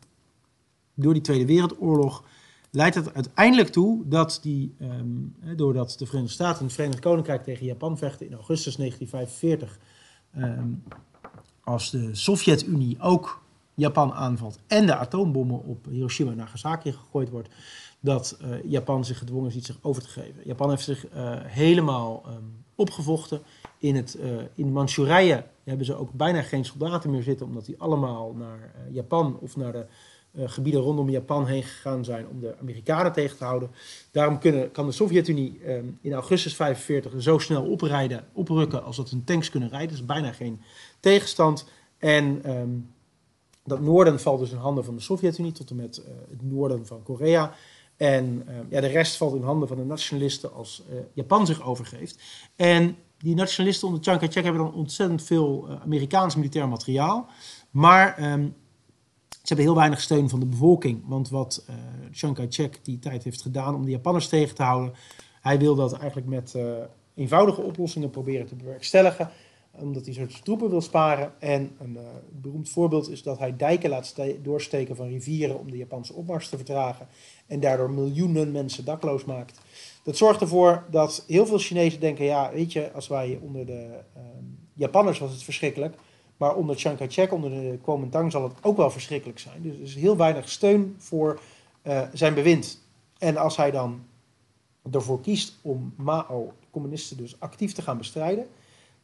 door 0.94 1.14
die 1.14 1.22
Tweede 1.22 1.46
Wereldoorlog 1.46 2.24
leidt 2.72 2.96
het 2.96 3.14
uiteindelijk 3.14 3.70
toe 3.70 4.08
dat 4.08 4.40
die, 4.42 4.76
um, 4.82 5.36
doordat 5.56 5.96
de 5.98 6.06
Verenigde 6.06 6.34
Staten 6.34 6.60
en 6.60 6.66
het 6.66 6.74
Verenigd 6.74 7.00
Koninkrijk 7.00 7.44
tegen 7.44 7.66
Japan 7.66 7.98
vechten 7.98 8.26
in 8.26 8.34
augustus 8.34 8.76
1945, 8.76 9.80
um, 10.38 10.84
als 11.64 11.92
de 11.92 12.16
Sovjet-Unie 12.16 13.00
ook 13.00 13.44
Japan 13.74 14.14
aanvalt 14.14 14.60
en 14.68 14.86
de 14.86 14.96
atoombommen 14.96 15.64
op 15.64 15.86
Hiroshima 15.90 16.32
en 16.32 16.38
Nagasaki 16.38 16.92
gegooid 16.92 17.30
wordt, 17.30 17.50
dat 18.06 18.38
uh, 18.42 18.64
Japan 18.64 19.06
zich 19.06 19.18
gedwongen 19.18 19.52
ziet 19.52 19.66
zich 19.66 19.78
over 19.82 20.02
te 20.02 20.10
geven. 20.10 20.42
Japan 20.44 20.70
heeft 20.70 20.84
zich 20.84 21.06
uh, 21.14 21.32
helemaal 21.44 22.24
opgevochten. 22.76 23.42
In, 23.78 23.96
het, 23.96 24.18
uh, 24.20 24.26
in 24.56 24.72
Manchurije 24.72 25.44
hebben 25.64 25.86
ze 25.86 25.96
ook 25.96 26.14
bijna 26.14 26.42
geen 26.42 26.66
soldaten 26.66 27.12
meer 27.12 27.24
zitten, 27.24 27.46
omdat 27.46 27.66
die 27.66 27.76
allemaal 27.78 28.34
naar 28.34 28.72
Japan 28.92 29.38
of 29.42 29.56
naar 29.56 29.72
de 29.72 29.86
gebieden 30.46 30.82
rondom 30.82 31.10
Japan 31.10 31.46
heen 31.46 31.64
gegaan 31.64 32.06
zijn 32.06 32.28
om 32.28 32.40
de 32.40 32.56
Amerikanen 32.60 33.12
tegen 33.12 33.38
te 33.38 33.44
houden. 33.44 33.70
Daarom 34.12 34.40
kunnen, 34.40 34.72
kan 34.72 34.86
de 34.86 34.92
Sovjet-Unie 34.92 35.60
um, 35.68 35.98
in 36.02 36.14
augustus 36.14 36.58
1945 36.58 37.22
zo 37.22 37.38
snel 37.38 37.64
oprijden, 37.64 38.26
oprukken 38.34 38.84
als 38.84 38.96
dat 38.96 39.10
hun 39.10 39.24
tanks 39.24 39.50
kunnen 39.50 39.70
rijden. 39.70 39.90
Dus 39.90 40.06
bijna 40.06 40.32
geen 40.32 40.62
tegenstand. 41.00 41.66
En 41.98 42.52
um, 42.52 42.94
dat 43.64 43.82
noorden 43.82 44.20
valt 44.20 44.40
dus 44.40 44.52
in 44.52 44.58
handen 44.58 44.86
van 44.86 44.96
de 44.96 45.02
Sovjet-Unie 45.02 45.52
tot 45.52 45.70
en 45.70 45.76
met 45.76 46.02
het 46.30 46.42
noorden 46.52 46.86
van 46.86 47.04
Korea. 47.04 47.54
En 47.98 48.44
uh, 48.48 48.56
ja, 48.70 48.82
de 48.82 48.88
rest 48.88 49.18
valt 49.18 49.36
in 49.36 49.42
handen 49.42 49.68
van 49.68 49.78
de 49.78 49.86
nationalisten 49.86 50.54
als 50.54 50.84
uh, 50.90 51.00
Japan 51.14 51.46
zich 51.46 51.64
overgeeft. 51.64 52.20
En 52.56 52.96
die 53.18 53.36
nationalisten 53.36 53.88
onder 53.88 54.04
Chiang 54.04 54.20
Kai-shek 54.20 54.44
hebben 54.44 54.62
dan 54.62 54.74
ontzettend 54.74 55.24
veel 55.24 55.68
uh, 55.70 55.82
Amerikaans 55.82 56.36
militair 56.36 56.68
materiaal. 56.68 57.30
Maar 57.72 58.32
um, 58.32 58.56
ze 59.30 59.54
hebben 59.54 59.66
heel 59.66 59.76
weinig 59.76 60.02
steun 60.02 60.30
van 60.30 60.40
de 60.40 60.46
bevolking. 60.46 61.04
Want 61.08 61.30
wat 61.30 61.66
Chiang 62.12 62.36
Kai-shek 62.36 62.80
die 62.84 63.00
tijd 63.00 63.24
heeft 63.24 63.42
gedaan 63.42 63.76
om 63.76 63.86
de 63.86 63.92
Japanners 63.92 64.28
tegen 64.28 64.56
te 64.56 64.64
houden... 64.64 64.94
hij 65.42 65.60
wil 65.60 65.76
dat 65.76 65.94
eigenlijk 65.94 66.28
met 66.28 66.56
eenvoudige 67.16 67.62
oplossingen 67.62 68.10
proberen 68.10 68.48
te 68.48 68.56
bewerkstelligen 68.56 69.30
omdat 69.80 70.06
hij 70.06 70.14
soort 70.14 70.44
troepen 70.44 70.70
wil 70.70 70.82
sparen. 70.82 71.34
En 71.40 71.76
een 71.80 71.94
uh, 71.94 72.02
beroemd 72.42 72.70
voorbeeld 72.70 73.10
is 73.10 73.24
dat 73.24 73.40
hij 73.40 73.56
dijken 73.56 73.90
laat 73.90 74.16
doorsteken 74.42 74.96
van 74.96 75.08
rivieren 75.08 75.60
om 75.60 75.72
de 75.72 75.78
Japanse 75.78 76.14
opmars 76.14 76.50
te 76.50 76.56
vertragen. 76.56 77.08
En 77.48 77.60
daardoor 77.60 77.92
miljoenen 77.92 78.52
mensen 78.52 78.86
dakloos 78.86 79.26
maakt. 79.26 79.60
Dat 80.04 80.18
zorgt 80.18 80.42
ervoor 80.42 80.84
dat 80.92 81.24
heel 81.28 81.46
veel 81.46 81.58
Chinezen 81.58 82.00
denken: 82.00 82.26
ja, 82.26 82.52
weet 82.52 82.74
je, 82.74 82.92
als 82.92 83.08
wij 83.08 83.40
onder 83.42 83.66
de 83.66 84.00
uh, 84.18 84.22
Japanners 84.74 85.20
was 85.20 85.32
het 85.32 85.44
verschrikkelijk. 85.44 85.96
Maar 86.38 86.56
onder 86.56 86.76
Chiang 86.76 86.98
Kai-shek, 86.98 87.34
onder 87.34 87.50
de 87.50 87.80
Kuomintang, 87.84 88.32
zal 88.32 88.44
het 88.44 88.54
ook 88.62 88.78
wel 88.78 88.92
verschrikkelijk 88.92 89.40
zijn. 89.40 89.62
Dus 89.62 89.76
er 89.76 89.82
is 89.82 89.96
heel 89.96 90.18
weinig 90.18 90.50
steun 90.50 90.96
voor 90.98 91.40
uh, 91.84 92.02
zijn 92.14 92.34
bewind. 92.34 92.82
En 93.18 93.38
als 93.38 93.58
hij 93.58 93.72
dan 93.72 94.04
ervoor 94.92 95.22
kiest 95.22 95.58
om 95.62 95.94
Mao, 95.98 96.54
de 96.60 96.68
communisten, 96.72 97.18
dus 97.18 97.40
actief 97.40 97.74
te 97.74 97.82
gaan 97.82 97.98
bestrijden 97.98 98.48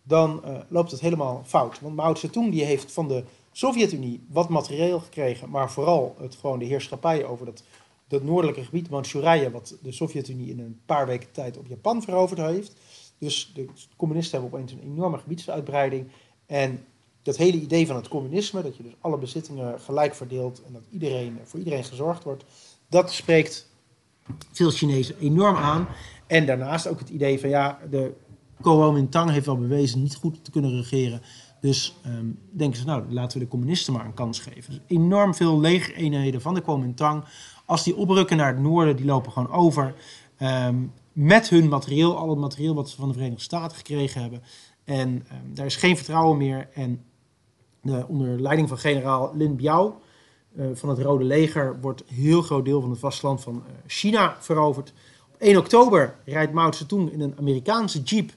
dan 0.04 0.42
uh, 0.46 0.58
loopt 0.68 0.92
het 0.92 1.00
helemaal 1.00 1.42
fout. 1.46 1.80
Want 1.80 1.96
Mao 1.96 2.16
Zedong 2.16 2.52
die 2.52 2.64
heeft 2.64 2.92
van 2.92 3.08
de 3.08 3.24
Sovjet-Unie 3.52 4.24
wat 4.30 4.50
materieel 4.50 5.00
gekregen, 5.00 5.50
maar 5.50 5.72
vooral 5.72 6.16
het, 6.20 6.36
gewoon 6.36 6.60
de 6.60 6.66
heerschappij 6.66 7.26
over 7.26 7.46
dat, 7.46 7.64
dat 8.08 8.24
noordelijke 8.24 8.64
gebied, 8.64 8.90
Manchurije, 8.90 9.52
wat 9.52 9.78
de 9.82 9.92
Sovjet-Unie 9.92 10.50
in 10.50 10.60
een 10.60 10.80
paar 10.86 11.08
weken 11.08 11.32
tijd 11.32 11.58
op 11.58 11.68
Japan 11.68 12.02
veroverd 12.02 12.40
heeft. 12.40 12.76
Dus 13.18 13.52
de 13.54 13.66
communisten 13.96 14.40
hebben 14.40 14.60
opeens 14.60 14.72
een 14.72 14.92
enorme 14.92 15.18
gebiedsuitbreiding. 15.18 16.08
En 16.46 16.86
dat 17.24 17.38
hele 17.38 17.58
idee 17.58 17.88
van 17.88 17.96
het 17.96 18.08
communisme, 18.08 18.62
dat 18.62 18.78
je 18.78 18.84
dus 18.84 18.96
alle 19.02 19.18
bezittingen 19.18 19.80
gelijk 19.80 20.16
verdeelt 20.16 20.62
en 20.64 20.74
dat 20.74 20.82
iedereen, 20.90 21.40
voor 21.44 21.60
iedereen 21.60 21.84
gezorgd 21.84 22.24
wordt, 22.24 22.44
dat 22.88 23.12
spreekt 23.12 23.70
veel 24.52 24.70
Chinezen 24.70 25.16
enorm 25.20 25.56
aan. 25.56 25.88
En 26.28 26.46
daarnaast 26.46 26.88
ook 26.88 27.00
het 27.00 27.10
idee 27.10 27.40
van 27.40 27.50
ja, 27.50 27.80
de 27.90 28.14
Kuomintang 28.62 29.30
heeft 29.30 29.46
wel 29.46 29.58
bewezen 29.58 30.02
niet 30.02 30.16
goed 30.16 30.44
te 30.44 30.52
kunnen 30.52 30.72
regeren. 30.72 31.22
Dus 31.62 31.96
um, 32.06 32.40
denken 32.52 32.80
ze, 32.80 32.86
nou, 32.86 33.04
laten 33.10 33.38
we 33.38 33.44
de 33.44 33.50
communisten 33.50 33.94
maar 33.94 34.06
een 34.06 34.14
kans 34.14 34.40
geven. 34.40 34.82
Enorm 34.88 35.36
veel 35.36 35.60
legereenheden 35.60 36.42
van 36.42 36.54
de 36.54 36.62
Kuomintang. 36.62 37.24
Als 37.66 37.84
die 37.84 37.96
oprukken 37.96 38.38
naar 38.38 38.54
het 38.54 38.62
noorden, 38.62 38.96
die 38.96 39.06
lopen 39.06 39.32
gewoon 39.32 39.52
over. 39.52 39.96
Um, 40.42 40.94
met 41.14 41.50
hun 41.50 41.68
materieel, 41.68 42.18
al 42.18 42.30
het 42.30 42.40
materieel 42.40 42.76
wat 42.76 42.90
ze 42.90 42.96
van 42.96 43.08
de 43.08 43.14
Verenigde 43.14 43.44
Staten 43.44 43.78
gekregen 43.78 44.22
hebben. 44.22 44.44
En 44.84 45.10
um, 45.10 45.54
daar 45.54 45.66
is 45.66 45.76
geen 45.76 45.96
vertrouwen 45.96 46.38
meer. 46.38 46.70
En 46.74 47.04
de, 47.82 48.06
onder 48.08 48.42
leiding 48.42 48.68
van 48.68 48.78
generaal 48.78 49.32
Lin 49.36 49.56
Biao, 49.56 50.02
van 50.74 50.90
het 50.90 51.00
Rode 51.00 51.24
Leger 51.24 51.80
wordt 51.82 52.04
een 52.08 52.16
heel 52.16 52.42
groot 52.42 52.66
deel 52.66 52.82
van 52.82 52.90
het 52.90 53.00
vasteland 53.00 53.42
van 53.42 53.64
China 53.88 54.36
veroverd. 54.40 54.94
Op 55.34 55.36
1 55.40 55.58
oktober 55.58 56.16
rijdt 56.26 56.54
Mao 56.54 56.72
Zedong 56.72 57.12
in 57.12 57.22
een 57.22 57.38
Amerikaanse 57.38 58.02
jeep 58.02 58.34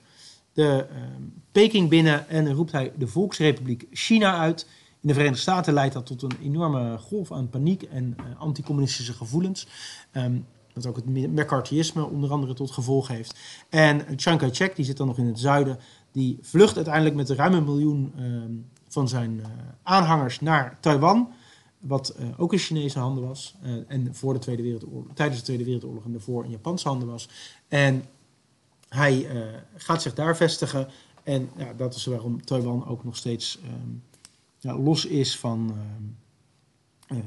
de 0.55 0.87
Peking 1.53 1.89
binnen 1.89 2.29
en 2.29 2.53
roept 2.53 2.73
hij 2.73 2.93
de 2.99 3.07
Volksrepubliek 3.07 3.87
China 3.91 4.39
uit. 4.39 4.67
In 5.01 5.09
de 5.09 5.15
Verenigde 5.15 5.41
Staten 5.41 5.75
leidt 5.75 5.95
dat 5.95 6.07
tot 6.07 6.23
een 6.23 6.37
enorme 6.43 6.99
golf 6.99 7.33
aan 7.33 7.51
paniek 7.51 7.83
en 7.83 8.17
uh, 8.21 8.41
anticommunistische 8.41 9.13
gevoelens. 9.13 9.67
Um, 10.13 10.47
wat 10.73 10.87
ook 10.87 10.97
het 10.97 11.07
McCarthyisme 11.07 12.05
onder 12.05 12.31
andere 12.31 12.55
tot 12.55 12.71
gevolg 12.71 13.09
heeft. 13.09 13.39
En 13.69 14.05
Chiang 14.17 14.39
Kai-shek, 14.39 14.77
die 14.77 14.85
zit 14.85 14.97
dan 14.97 15.07
nog 15.07 15.19
in 15.19 15.27
het 15.27 15.39
zuiden, 15.39 15.79
die 16.13 16.39
vlucht 16.43 16.77
uiteindelijk 16.77 17.15
met 17.15 17.31
ruim 17.31 17.55
een 17.55 17.65
miljoen 17.65 18.13
ehm, 18.17 18.53
van 18.89 19.09
zijn 19.09 19.33
uh, 19.33 19.47
aanhangers 19.83 20.41
naar 20.41 20.79
Taiwan. 20.81 21.33
Wat 21.79 22.17
uh, 22.21 22.27
ook 22.37 22.53
in 22.53 22.59
Chinese 22.59 22.99
handen 22.99 23.27
was. 23.27 23.55
en 23.87 24.15
voor 24.15 24.33
de 24.33 24.39
Tweede 24.39 24.63
Wereldoorlog, 24.63 25.07
tijdens 25.15 25.39
de 25.39 25.45
Tweede 25.45 25.65
Wereldoorlog 25.65 26.05
en 26.05 26.13
daarvoor 26.13 26.45
in 26.45 26.51
Japanse 26.51 26.89
handen 26.89 27.09
was. 27.09 27.29
En 27.69 28.05
hij 28.95 29.27
gaat 29.77 30.03
zich 30.03 30.15
daar 30.15 30.37
vestigen. 30.37 30.89
En 31.23 31.51
ja, 31.57 31.73
dat 31.77 31.95
is 31.95 32.05
waarom 32.07 32.45
Taiwan 32.45 32.89
ook 32.89 33.05
nog 33.05 33.17
steeds 33.17 33.61
um, 33.65 34.03
ja, 34.59 34.79
los 34.79 35.07
is 35.07 35.39
van, 35.39 35.75
uh, 37.13 37.19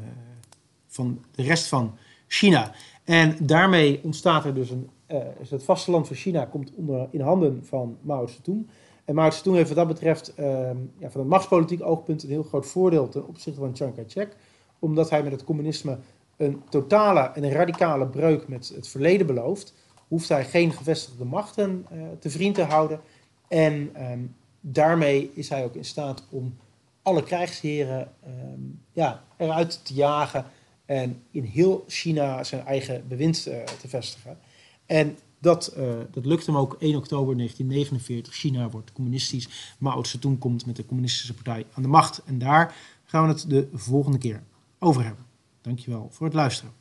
van 0.87 1.23
de 1.31 1.43
rest 1.43 1.67
van 1.67 1.97
China. 2.27 2.71
En 3.03 3.37
daarmee 3.45 4.03
ontstaat 4.03 4.45
er 4.45 4.53
dus 4.53 4.69
een. 4.69 4.89
Uh, 5.11 5.17
het 5.49 5.63
vasteland 5.63 6.07
van 6.07 6.15
China 6.15 6.45
komt 6.45 6.71
onder, 6.75 7.07
in 7.11 7.21
handen 7.21 7.65
van 7.65 7.97
Mao 8.01 8.27
Zedong. 8.27 8.67
En 9.05 9.15
Mao 9.15 9.31
Zedong 9.31 9.55
heeft 9.55 9.67
wat 9.67 9.77
dat 9.77 9.87
betreft 9.87 10.33
ehm, 10.33 10.77
ja, 10.97 11.09
van 11.09 11.21
een 11.21 11.27
machtspolitiek 11.27 11.83
oogpunt 11.83 12.23
een 12.23 12.29
heel 12.29 12.43
groot 12.43 12.65
voordeel 12.65 13.09
ten 13.09 13.27
opzichte 13.27 13.59
van 13.59 13.75
Chiang 13.75 13.95
Kai-shek. 13.95 14.35
Omdat 14.79 15.09
hij 15.09 15.23
met 15.23 15.31
het 15.31 15.43
communisme 15.43 15.97
een 16.37 16.61
totale 16.69 17.19
en 17.19 17.43
een 17.43 17.51
radicale 17.51 18.07
breuk 18.07 18.47
met 18.47 18.71
het 18.75 18.87
verleden 18.87 19.27
belooft, 19.27 19.73
hoeft 20.07 20.29
hij 20.29 20.45
geen 20.45 20.71
gevestigde 20.71 21.25
machten 21.25 21.85
uh, 21.93 22.01
te 22.19 22.29
vriend 22.29 22.55
te 22.55 22.63
houden. 22.63 22.99
En 23.47 24.03
um, 24.11 24.35
daarmee 24.61 25.31
is 25.33 25.49
hij 25.49 25.63
ook 25.63 25.75
in 25.75 25.85
staat 25.85 26.23
om 26.29 26.57
alle 27.01 27.23
krijgsheren 27.23 28.13
um, 28.27 28.81
ja, 28.91 29.23
eruit 29.37 29.85
te 29.85 29.93
jagen 29.93 30.45
en 30.85 31.23
in 31.31 31.43
heel 31.43 31.83
China 31.87 32.43
zijn 32.43 32.65
eigen 32.65 33.07
bewind 33.07 33.45
uh, 33.47 33.63
te 33.63 33.87
vestigen. 33.87 34.37
En 34.85 35.17
dat, 35.39 35.73
uh, 35.77 35.93
dat 36.11 36.25
lukt 36.25 36.45
hem 36.45 36.57
ook 36.57 36.75
1 36.79 36.95
oktober 36.95 37.37
1949. 37.37 38.33
China 38.33 38.69
wordt 38.69 38.91
communistisch. 38.91 39.75
Mao 39.77 40.03
Zedong 40.03 40.39
komt 40.39 40.65
met 40.65 40.75
de 40.75 40.85
communistische 40.85 41.33
partij 41.33 41.65
aan 41.73 41.83
de 41.83 41.89
macht. 41.89 42.21
En 42.25 42.37
daar 42.37 42.75
gaan 43.03 43.23
we 43.27 43.33
het 43.33 43.49
de 43.49 43.67
volgende 43.73 44.17
keer 44.17 44.43
over 44.79 45.03
hebben. 45.03 45.25
Dankjewel 45.61 46.07
voor 46.11 46.25
het 46.25 46.35
luisteren. 46.35 46.73